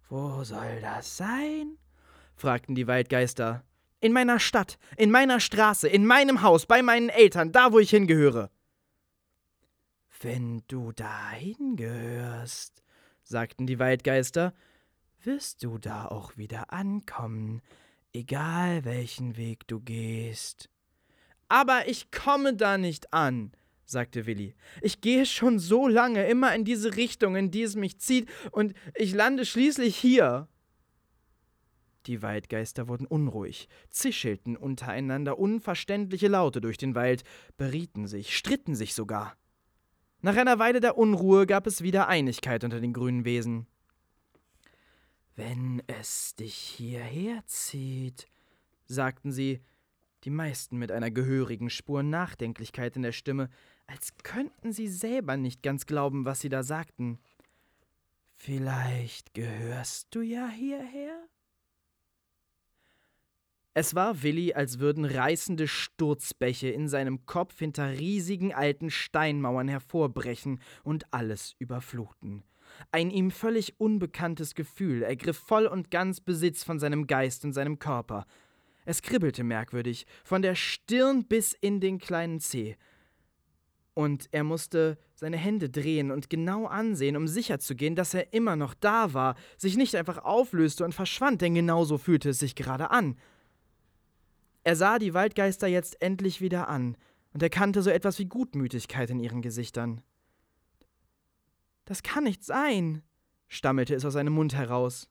[0.08, 1.78] Wo soll das sein?
[2.38, 3.66] fragten die Waldgeister.
[4.02, 7.92] In meiner Stadt, in meiner Straße, in meinem Haus, bei meinen Eltern, da wo ich
[7.92, 8.50] hingehöre.
[10.20, 12.84] Wenn du dahin gehörst,
[13.22, 14.54] sagten die Waldgeister,
[15.24, 17.62] wirst du da auch wieder ankommen,
[18.12, 20.70] egal welchen Weg du gehst.
[21.48, 23.52] Aber ich komme da nicht an,
[23.86, 24.56] sagte Willi.
[24.82, 28.74] Ich gehe schon so lange immer in diese Richtung, in die es mich zieht, und
[28.96, 30.48] ich lande schließlich hier.
[32.08, 37.24] Die Waldgeister wurden unruhig, zischelten untereinander unverständliche Laute durch den Wald,
[37.58, 39.36] berieten sich, stritten sich sogar.
[40.22, 43.68] Nach einer Weile der Unruhe gab es wieder Einigkeit unter den grünen Wesen.
[45.36, 48.28] Wenn es dich hierher zieht,
[48.86, 49.62] sagten sie,
[50.24, 53.50] die meisten mit einer gehörigen Spur Nachdenklichkeit in der Stimme,
[53.88, 57.20] als könnten sie selber nicht ganz glauben, was sie da sagten.
[58.36, 61.28] Vielleicht gehörst du ja hierher?
[63.74, 70.60] Es war Willi, als würden reißende Sturzbäche in seinem Kopf hinter riesigen alten Steinmauern hervorbrechen
[70.84, 72.44] und alles überfluten.
[72.92, 77.80] Ein ihm völlig unbekanntes Gefühl ergriff voll und ganz Besitz von seinem Geist und seinem
[77.80, 78.26] Körper.
[78.84, 82.76] Es kribbelte merkwürdig, von der Stirn bis in den kleinen Zeh.
[83.94, 88.74] Und er musste seine Hände drehen und genau ansehen, um sicherzugehen, dass er immer noch
[88.74, 93.18] da war, sich nicht einfach auflöste und verschwand, denn genauso fühlte es sich gerade an.
[94.64, 96.96] Er sah die Waldgeister jetzt endlich wieder an
[97.34, 100.02] und erkannte so etwas wie Gutmütigkeit in ihren Gesichtern.
[101.86, 103.02] Das kann nicht sein,
[103.48, 105.10] stammelte es aus seinem Mund heraus.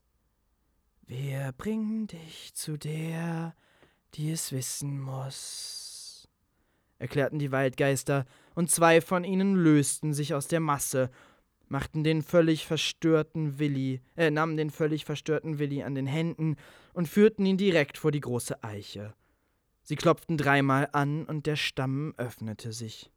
[1.07, 3.55] Wir bringen dich zu der,
[4.14, 6.28] die es wissen muss,
[6.98, 11.11] erklärten die Waldgeister, und zwei von ihnen lösten sich aus der Masse,
[11.68, 16.57] machten den völlig verstörten Willi, äh, nahmen den völlig verstörten Willi an den Händen
[16.92, 19.14] und führten ihn direkt vor die große Eiche.
[19.91, 23.11] Sie klopften dreimal an und der Stamm öffnete sich.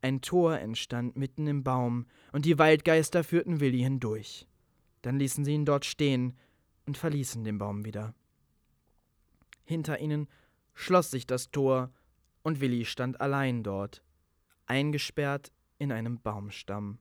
[0.00, 4.48] Ein Tor entstand mitten im Baum, und die Waldgeister führten Willi hindurch.
[5.02, 6.34] Dann ließen sie ihn dort stehen
[6.86, 8.14] und verließen den Baum wieder.
[9.66, 10.28] Hinter ihnen
[10.72, 11.92] schloss sich das Tor,
[12.42, 14.02] und Willi stand allein dort,
[14.64, 17.00] eingesperrt in einem Baumstamm.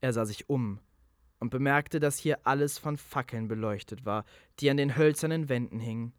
[0.00, 0.80] Er sah sich um
[1.38, 4.24] und bemerkte, dass hier alles von Fackeln beleuchtet war,
[4.58, 6.14] die an den hölzernen Wänden hingen.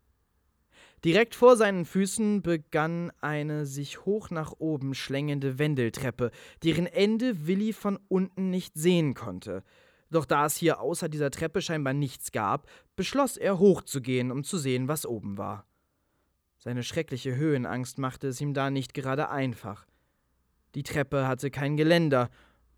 [1.06, 6.32] Direkt vor seinen Füßen begann eine sich hoch nach oben schlängende Wendeltreppe,
[6.64, 9.64] deren Ende Willi von unten nicht sehen konnte.
[10.10, 14.58] Doch da es hier außer dieser Treppe scheinbar nichts gab, beschloss er hochzugehen, um zu
[14.58, 15.68] sehen, was oben war.
[16.58, 19.86] Seine schreckliche Höhenangst machte es ihm da nicht gerade einfach.
[20.74, 22.30] Die Treppe hatte kein Geländer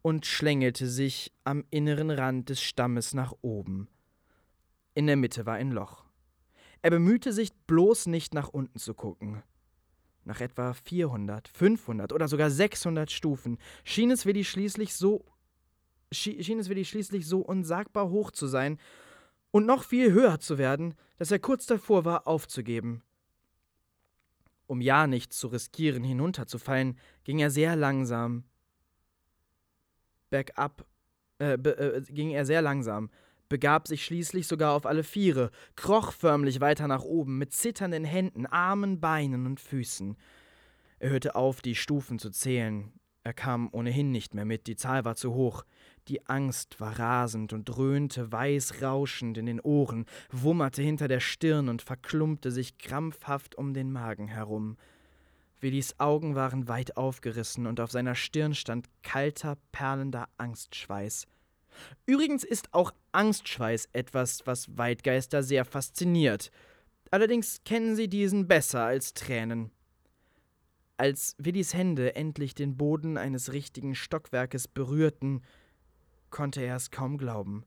[0.01, 3.87] und schlängelte sich am inneren Rand des Stammes nach oben.
[4.93, 6.08] In der Mitte war ein Loch.
[6.81, 9.43] Er bemühte sich bloß nicht nach unten zu gucken.
[10.23, 15.25] Nach etwa 400, 500 oder sogar 600 Stufen schien es Willi schließlich so
[16.11, 18.79] schien es Willi schließlich so unsagbar hoch zu sein
[19.51, 23.03] und noch viel höher zu werden, dass er kurz davor war, aufzugeben.
[24.67, 28.43] Um ja nichts zu riskieren, hinunterzufallen, ging er sehr langsam.
[30.29, 30.85] Bergab
[31.39, 33.09] äh, äh, ging er sehr langsam,
[33.49, 38.45] begab sich schließlich sogar auf alle Viere, kroch förmlich weiter nach oben, mit zitternden Händen,
[38.45, 40.15] Armen, Beinen und Füßen.
[40.99, 42.93] Er hörte auf, die Stufen zu zählen.
[43.23, 45.65] Er kam ohnehin nicht mehr mit, die Zahl war zu hoch.
[46.07, 51.69] Die Angst war rasend und dröhnte weiß rauschend in den Ohren, wummerte hinter der Stirn
[51.69, 54.77] und verklumpte sich krampfhaft um den Magen herum.
[55.61, 61.27] Willis Augen waren weit aufgerissen und auf seiner Stirn stand kalter, perlender Angstschweiß.
[62.05, 66.51] Übrigens ist auch Angstschweiß etwas, was Weidgeister sehr fasziniert.
[67.11, 69.71] Allerdings kennen sie diesen besser als Tränen.
[70.97, 75.41] Als Willis Hände endlich den Boden eines richtigen Stockwerkes berührten,
[76.29, 77.65] konnte er es kaum glauben.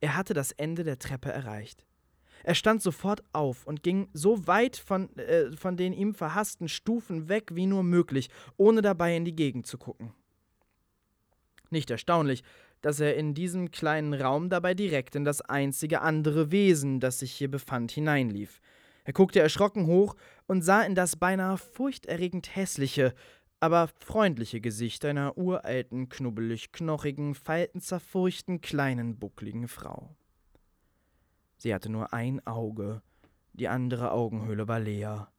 [0.00, 1.84] Er hatte das Ende der Treppe erreicht.
[2.44, 7.28] Er stand sofort auf und ging so weit von, äh, von den ihm verhassten Stufen
[7.28, 10.14] weg wie nur möglich, ohne dabei in die Gegend zu gucken.
[11.70, 12.42] Nicht erstaunlich,
[12.80, 17.32] dass er in diesem kleinen Raum dabei direkt in das einzige andere Wesen, das sich
[17.32, 18.60] hier befand, hineinlief.
[19.04, 20.16] Er guckte erschrocken hoch
[20.46, 23.14] und sah in das beinahe furchterregend hässliche,
[23.60, 30.14] aber freundliche Gesicht einer uralten, knubbelig knochigen, faltenzerfurchten, kleinen, buckligen Frau.
[31.56, 33.02] Sie hatte nur ein Auge,
[33.52, 35.32] die andere Augenhöhle war leer.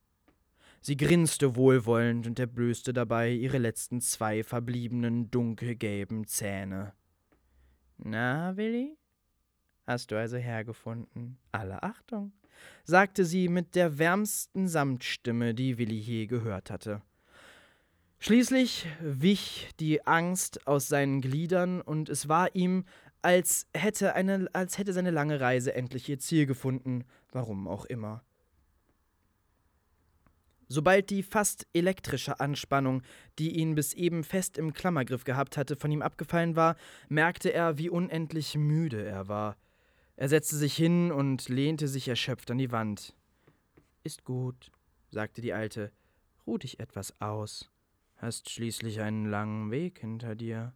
[0.81, 6.93] Sie grinste wohlwollend und entblößte dabei ihre letzten zwei verbliebenen dunkelgelben Zähne.
[8.01, 8.97] Na, Willi?
[9.85, 11.37] Hast du also hergefunden?
[11.51, 12.31] Alle Achtung,
[12.85, 17.01] sagte sie mit der wärmsten Samtstimme, die Willi je gehört hatte.
[18.19, 22.85] Schließlich wich die Angst aus seinen Gliedern, und es war ihm,
[23.21, 28.23] als hätte, eine, als hätte seine lange Reise endlich ihr Ziel gefunden, warum auch immer.
[30.71, 33.01] Sobald die fast elektrische Anspannung,
[33.39, 36.75] die ihn bis eben fest im Klammergriff gehabt hatte, von ihm abgefallen war,
[37.09, 39.57] merkte er, wie unendlich müde er war.
[40.15, 43.15] Er setzte sich hin und lehnte sich erschöpft an die Wand.
[44.03, 44.71] Ist gut,
[45.09, 45.91] sagte die Alte,
[46.45, 47.71] ruh dich etwas aus.
[48.17, 50.73] Hast schließlich einen langen Weg hinter dir.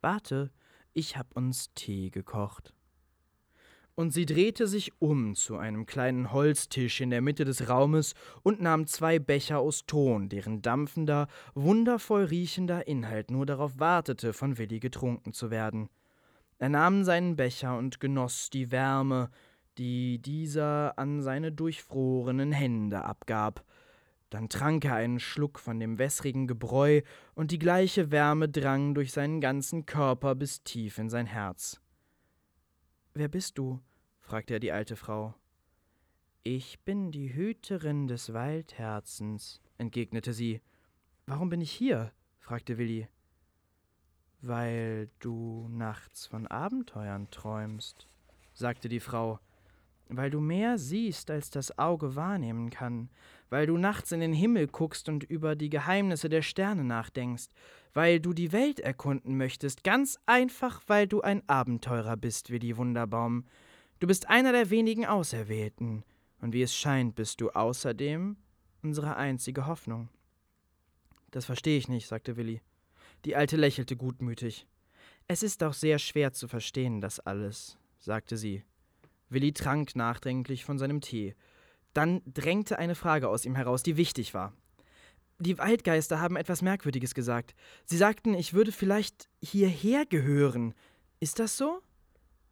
[0.00, 0.52] Warte,
[0.92, 2.73] ich hab uns Tee gekocht.
[3.96, 8.60] Und sie drehte sich um zu einem kleinen Holztisch in der Mitte des Raumes und
[8.60, 14.80] nahm zwei Becher aus Ton, deren dampfender, wundervoll riechender Inhalt nur darauf wartete, von Willi
[14.80, 15.88] getrunken zu werden.
[16.58, 19.30] Er nahm seinen Becher und genoss die Wärme,
[19.78, 23.64] die dieser an seine durchfrorenen Hände abgab,
[24.30, 27.02] dann trank er einen Schluck von dem wässrigen Gebräu,
[27.34, 31.80] und die gleiche Wärme drang durch seinen ganzen Körper bis tief in sein Herz.
[33.14, 33.80] Wer bist du?
[34.20, 35.34] fragte er die alte Frau.
[36.42, 40.60] Ich bin die Hüterin des Waldherzens, entgegnete sie.
[41.24, 42.12] Warum bin ich hier?
[42.40, 43.06] fragte Willi.
[44.40, 48.08] Weil du nachts von Abenteuern träumst,
[48.52, 49.38] sagte die Frau
[50.08, 53.10] weil du mehr siehst, als das Auge wahrnehmen kann,
[53.50, 57.48] weil du nachts in den Himmel guckst und über die Geheimnisse der Sterne nachdenkst,
[57.94, 62.76] weil du die Welt erkunden möchtest, ganz einfach, weil du ein Abenteurer bist wie die
[62.76, 63.44] Wunderbaum.
[64.00, 66.04] Du bist einer der wenigen Auserwählten,
[66.40, 68.36] und wie es scheint, bist du außerdem
[68.82, 70.10] unsere einzige Hoffnung.
[71.30, 72.60] Das verstehe ich nicht, sagte Willi.
[73.24, 74.66] Die Alte lächelte gutmütig.
[75.26, 78.62] Es ist auch sehr schwer zu verstehen, das alles, sagte sie.
[79.30, 81.34] Willi trank nachdränglich von seinem Tee.
[81.94, 84.52] Dann drängte eine Frage aus ihm heraus, die wichtig war.
[85.40, 87.54] Die Waldgeister haben etwas Merkwürdiges gesagt.
[87.84, 90.74] Sie sagten, ich würde vielleicht hierher gehören.
[91.18, 91.80] Ist das so?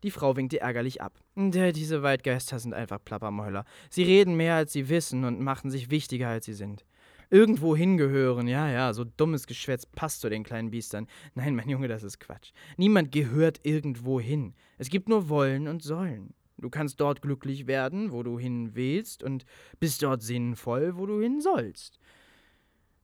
[0.02, 1.20] Die Frau winkte ärgerlich ab.
[1.36, 3.64] Diese Waldgeister sind einfach Plappermäuler.
[3.88, 6.84] Sie reden mehr, als sie wissen und machen sich wichtiger, als sie sind.
[7.30, 11.06] Irgendwo hingehören, ja, ja, so dummes Geschwätz passt zu den kleinen Biestern.
[11.34, 12.50] Nein, mein Junge, das ist Quatsch.
[12.76, 14.54] Niemand gehört irgendwo hin.
[14.76, 16.34] Es gibt nur Wollen und Sollen.
[16.58, 19.44] Du kannst dort glücklich werden, wo du hin willst, und
[19.80, 21.98] bist dort sinnvoll, wo du hin sollst.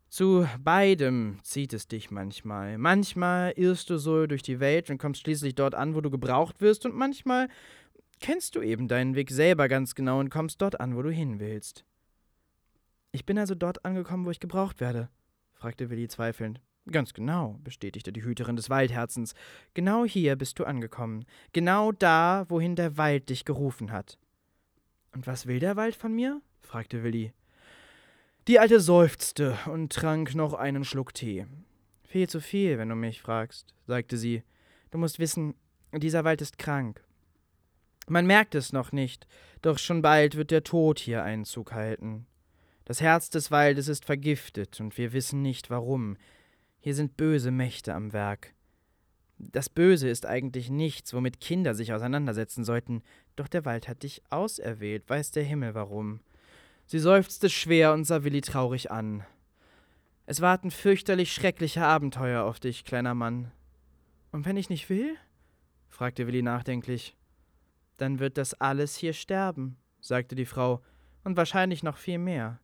[0.09, 2.79] Zu beidem zieht es dich manchmal.
[2.79, 6.61] Manchmal irrst du so durch die Welt und kommst schließlich dort an, wo du gebraucht
[6.61, 7.49] wirst, und manchmal
[8.21, 11.41] kennst du eben deinen Weg selber ganz genau und kommst dort an, wo du hin
[11.41, 11.85] willst.
[13.13, 15.11] Ich bin also dort angekommen, wo ich gebraucht werde?
[15.55, 16.61] fragte Willi zweifelnd.
[16.91, 19.35] Ganz genau, bestätigte die Hüterin des Waldherzens.
[19.75, 21.27] Genau hier bist du angekommen.
[21.53, 24.19] Genau da, wohin der Wald dich gerufen hat.
[25.13, 26.41] Und was will der Wald von mir?
[26.61, 27.35] fragte Willi.
[28.49, 31.45] Die Alte seufzte und trank noch einen Schluck Tee.
[32.05, 34.43] Viel zu viel, wenn du mich fragst, sagte sie.
[34.91, 35.55] Du musst wissen,
[35.93, 37.05] dieser Wald ist krank.
[38.07, 39.27] Man merkt es noch nicht,
[39.61, 42.27] doch schon bald wird der Tod hier Einzug halten.
[42.87, 46.17] Das Herz des Waldes ist vergiftet, und wir wissen nicht warum.
[46.81, 48.55] Hier sind böse Mächte am Werk.
[49.37, 53.03] Das Böse ist eigentlich nichts, womit Kinder sich auseinandersetzen sollten,
[53.37, 56.21] doch der Wald hat dich auserwählt, weiß der Himmel warum.
[56.89, 59.23] Sie seufzte schwer und sah Willi traurig an.
[60.25, 63.53] Es warten fürchterlich schreckliche Abenteuer auf dich, kleiner Mann.
[64.33, 65.15] Und wenn ich nicht will?
[65.89, 67.15] fragte Willi nachdenklich.
[67.99, 70.83] Dann wird das alles hier sterben, sagte die Frau,
[71.25, 72.59] und wahrscheinlich noch viel mehr.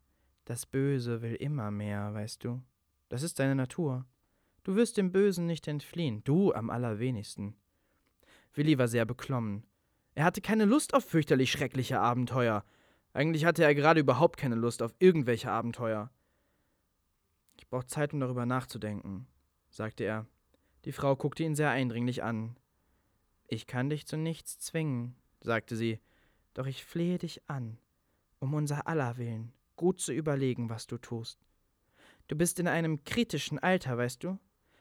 [0.46, 2.62] Das Böse will immer mehr, weißt du.
[3.10, 4.06] Das ist deine Natur.
[4.62, 7.56] Du wirst dem Bösen nicht entfliehen, du am allerwenigsten.
[8.54, 9.66] Willi war sehr beklommen.
[10.14, 12.64] Er hatte keine Lust auf fürchterlich schreckliche Abenteuer.
[13.14, 16.10] Eigentlich hatte er gerade überhaupt keine Lust auf irgendwelche Abenteuer.
[17.56, 19.28] Ich brauche Zeit, um darüber nachzudenken,
[19.70, 20.26] sagte er.
[20.84, 22.56] Die Frau guckte ihn sehr eindringlich an.
[23.46, 26.00] Ich kann dich zu nichts zwingen, sagte sie,
[26.54, 27.78] doch ich flehe dich an,
[28.40, 31.38] um unser aller Willen, gut zu überlegen, was du tust.
[32.26, 34.38] Du bist in einem kritischen Alter, weißt du?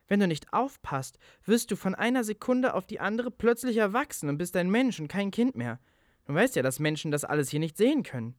[0.07, 4.39] Wenn du nicht aufpasst, wirst du von einer Sekunde auf die andere plötzlich erwachsen und
[4.39, 5.79] bist ein Mensch und kein Kind mehr.
[6.25, 8.35] Du weißt ja, dass Menschen das alles hier nicht sehen können.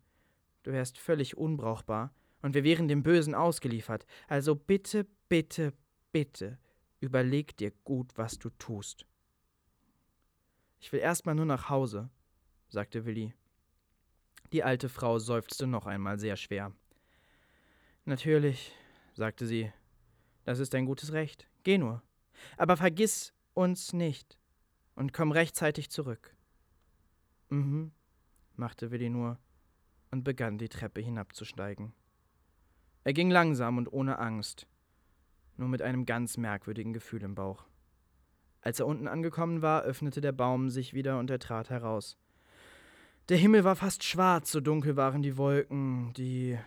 [0.62, 4.06] Du wärst völlig unbrauchbar und wir wären dem Bösen ausgeliefert.
[4.28, 5.72] Also bitte, bitte,
[6.12, 6.58] bitte,
[7.00, 9.06] überleg dir gut, was du tust.
[10.80, 12.10] Ich will erst mal nur nach Hause,
[12.68, 13.34] sagte Willi.
[14.52, 16.72] Die alte Frau seufzte noch einmal sehr schwer.
[18.04, 18.72] Natürlich,
[19.14, 19.72] sagte sie,
[20.44, 21.48] das ist dein gutes Recht.
[21.62, 22.02] Geh nur.
[22.56, 24.38] Aber vergiss uns nicht
[24.94, 26.33] und komm rechtzeitig zurück.
[27.50, 27.92] Mhm,
[28.56, 29.38] machte Willi nur
[30.10, 31.92] und begann die Treppe hinabzusteigen.
[33.04, 34.66] Er ging langsam und ohne Angst,
[35.56, 37.64] nur mit einem ganz merkwürdigen Gefühl im Bauch.
[38.60, 42.16] Als er unten angekommen war, öffnete der Baum sich wieder und er trat heraus.
[43.28, 46.58] Der Himmel war fast schwarz, so dunkel waren die Wolken, die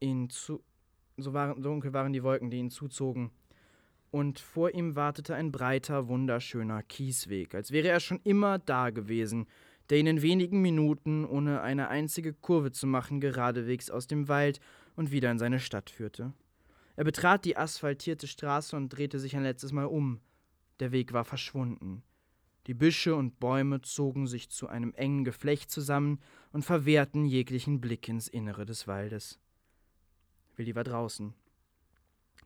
[0.00, 0.62] ihn zu
[1.16, 3.30] so waren, dunkel waren die Wolken, die ihn zuzogen.
[4.10, 9.46] Und vor ihm wartete ein breiter, wunderschöner Kiesweg, als wäre er schon immer da gewesen,
[9.90, 14.60] der ihn in wenigen Minuten, ohne eine einzige Kurve zu machen, geradewegs aus dem Wald
[14.96, 16.32] und wieder in seine Stadt führte.
[16.96, 20.20] Er betrat die asphaltierte Straße und drehte sich ein letztes Mal um.
[20.80, 22.02] Der Weg war verschwunden.
[22.66, 26.20] Die Büsche und Bäume zogen sich zu einem engen Geflecht zusammen
[26.52, 29.40] und verwehrten jeglichen Blick ins Innere des Waldes.
[30.56, 31.32] Willi war draußen.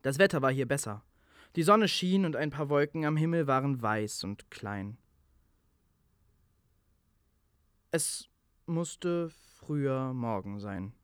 [0.03, 1.03] Das Wetter war hier besser.
[1.57, 4.97] Die Sonne schien und ein paar Wolken am Himmel waren weiß und klein.
[7.95, 8.31] Es
[8.65, 10.95] musste früher Morgen sein.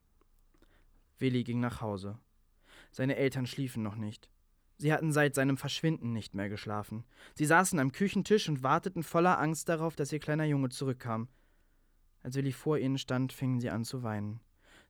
[1.18, 2.18] Willi ging nach Hause.
[2.90, 4.30] Seine Eltern schliefen noch nicht.
[4.78, 7.04] Sie hatten seit seinem Verschwinden nicht mehr geschlafen.
[7.34, 11.28] Sie saßen am Küchentisch und warteten voller Angst darauf, dass ihr kleiner Junge zurückkam.
[12.22, 14.40] Als Willi vor ihnen stand, fingen sie an zu weinen.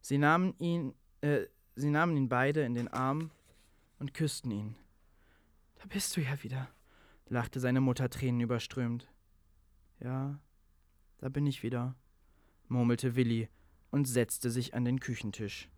[0.00, 3.32] Sie nahmen ihn, äh, Sie nahmen ihn beide in den Arm
[3.98, 4.76] und küssten ihn.
[5.76, 6.68] Da bist du ja wieder,
[7.26, 9.08] lachte seine Mutter tränenüberströmt.
[9.98, 10.38] Ja,
[11.18, 11.94] da bin ich wieder,
[12.68, 13.48] murmelte Willi
[13.90, 15.68] und setzte sich an den Küchentisch.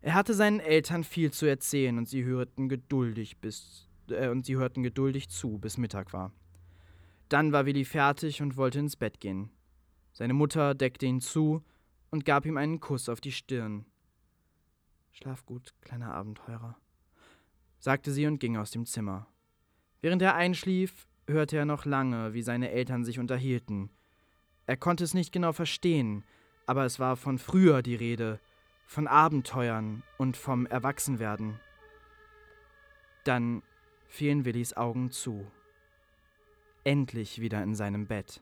[0.00, 4.56] Er hatte seinen Eltern viel zu erzählen und sie hörten geduldig bis äh, und sie
[4.56, 6.32] hörten geduldig zu, bis Mittag war.
[7.28, 9.50] Dann war Willi fertig und wollte ins Bett gehen.
[10.12, 11.62] Seine Mutter deckte ihn zu
[12.10, 13.86] und gab ihm einen Kuss auf die Stirn.
[15.10, 16.76] Schlaf gut, kleiner Abenteurer,
[17.78, 19.26] sagte sie und ging aus dem Zimmer.
[20.00, 23.90] Während er einschlief, hörte er noch lange, wie seine Eltern sich unterhielten.
[24.66, 26.24] Er konnte es nicht genau verstehen,
[26.66, 28.40] aber es war von früher die Rede,
[28.86, 31.60] von Abenteuern und vom Erwachsenwerden.
[33.24, 33.62] Dann
[34.06, 35.50] fielen Willis Augen zu.
[36.84, 38.40] Endlich wieder in seinem Bett.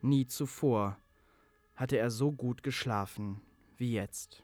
[0.00, 0.98] Nie zuvor
[1.74, 3.40] hatte er so gut geschlafen
[3.76, 4.42] wie jetzt.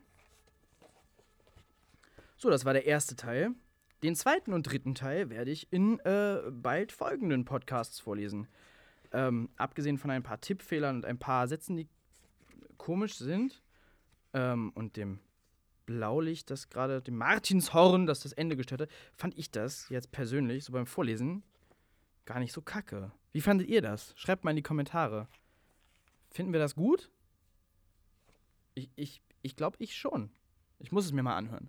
[2.36, 3.54] So, das war der erste Teil.
[4.02, 8.48] Den zweiten und dritten Teil werde ich in äh, bald folgenden Podcasts vorlesen.
[9.14, 11.88] Ähm, abgesehen von ein paar Tippfehlern und ein paar Sätzen, die
[12.76, 13.62] komisch sind,
[14.34, 15.20] ähm, und dem
[15.86, 20.64] Blaulicht, das gerade, dem Martinshorn, das das Ende gestört hat, fand ich das jetzt persönlich,
[20.64, 21.42] so beim Vorlesen,
[22.24, 23.12] gar nicht so kacke.
[23.32, 24.12] Wie fandet ihr das?
[24.16, 25.28] Schreibt mal in die Kommentare.
[26.30, 27.10] Finden wir das gut?
[28.74, 30.30] Ich, ich, ich glaube, ich schon.
[30.78, 31.68] Ich muss es mir mal anhören.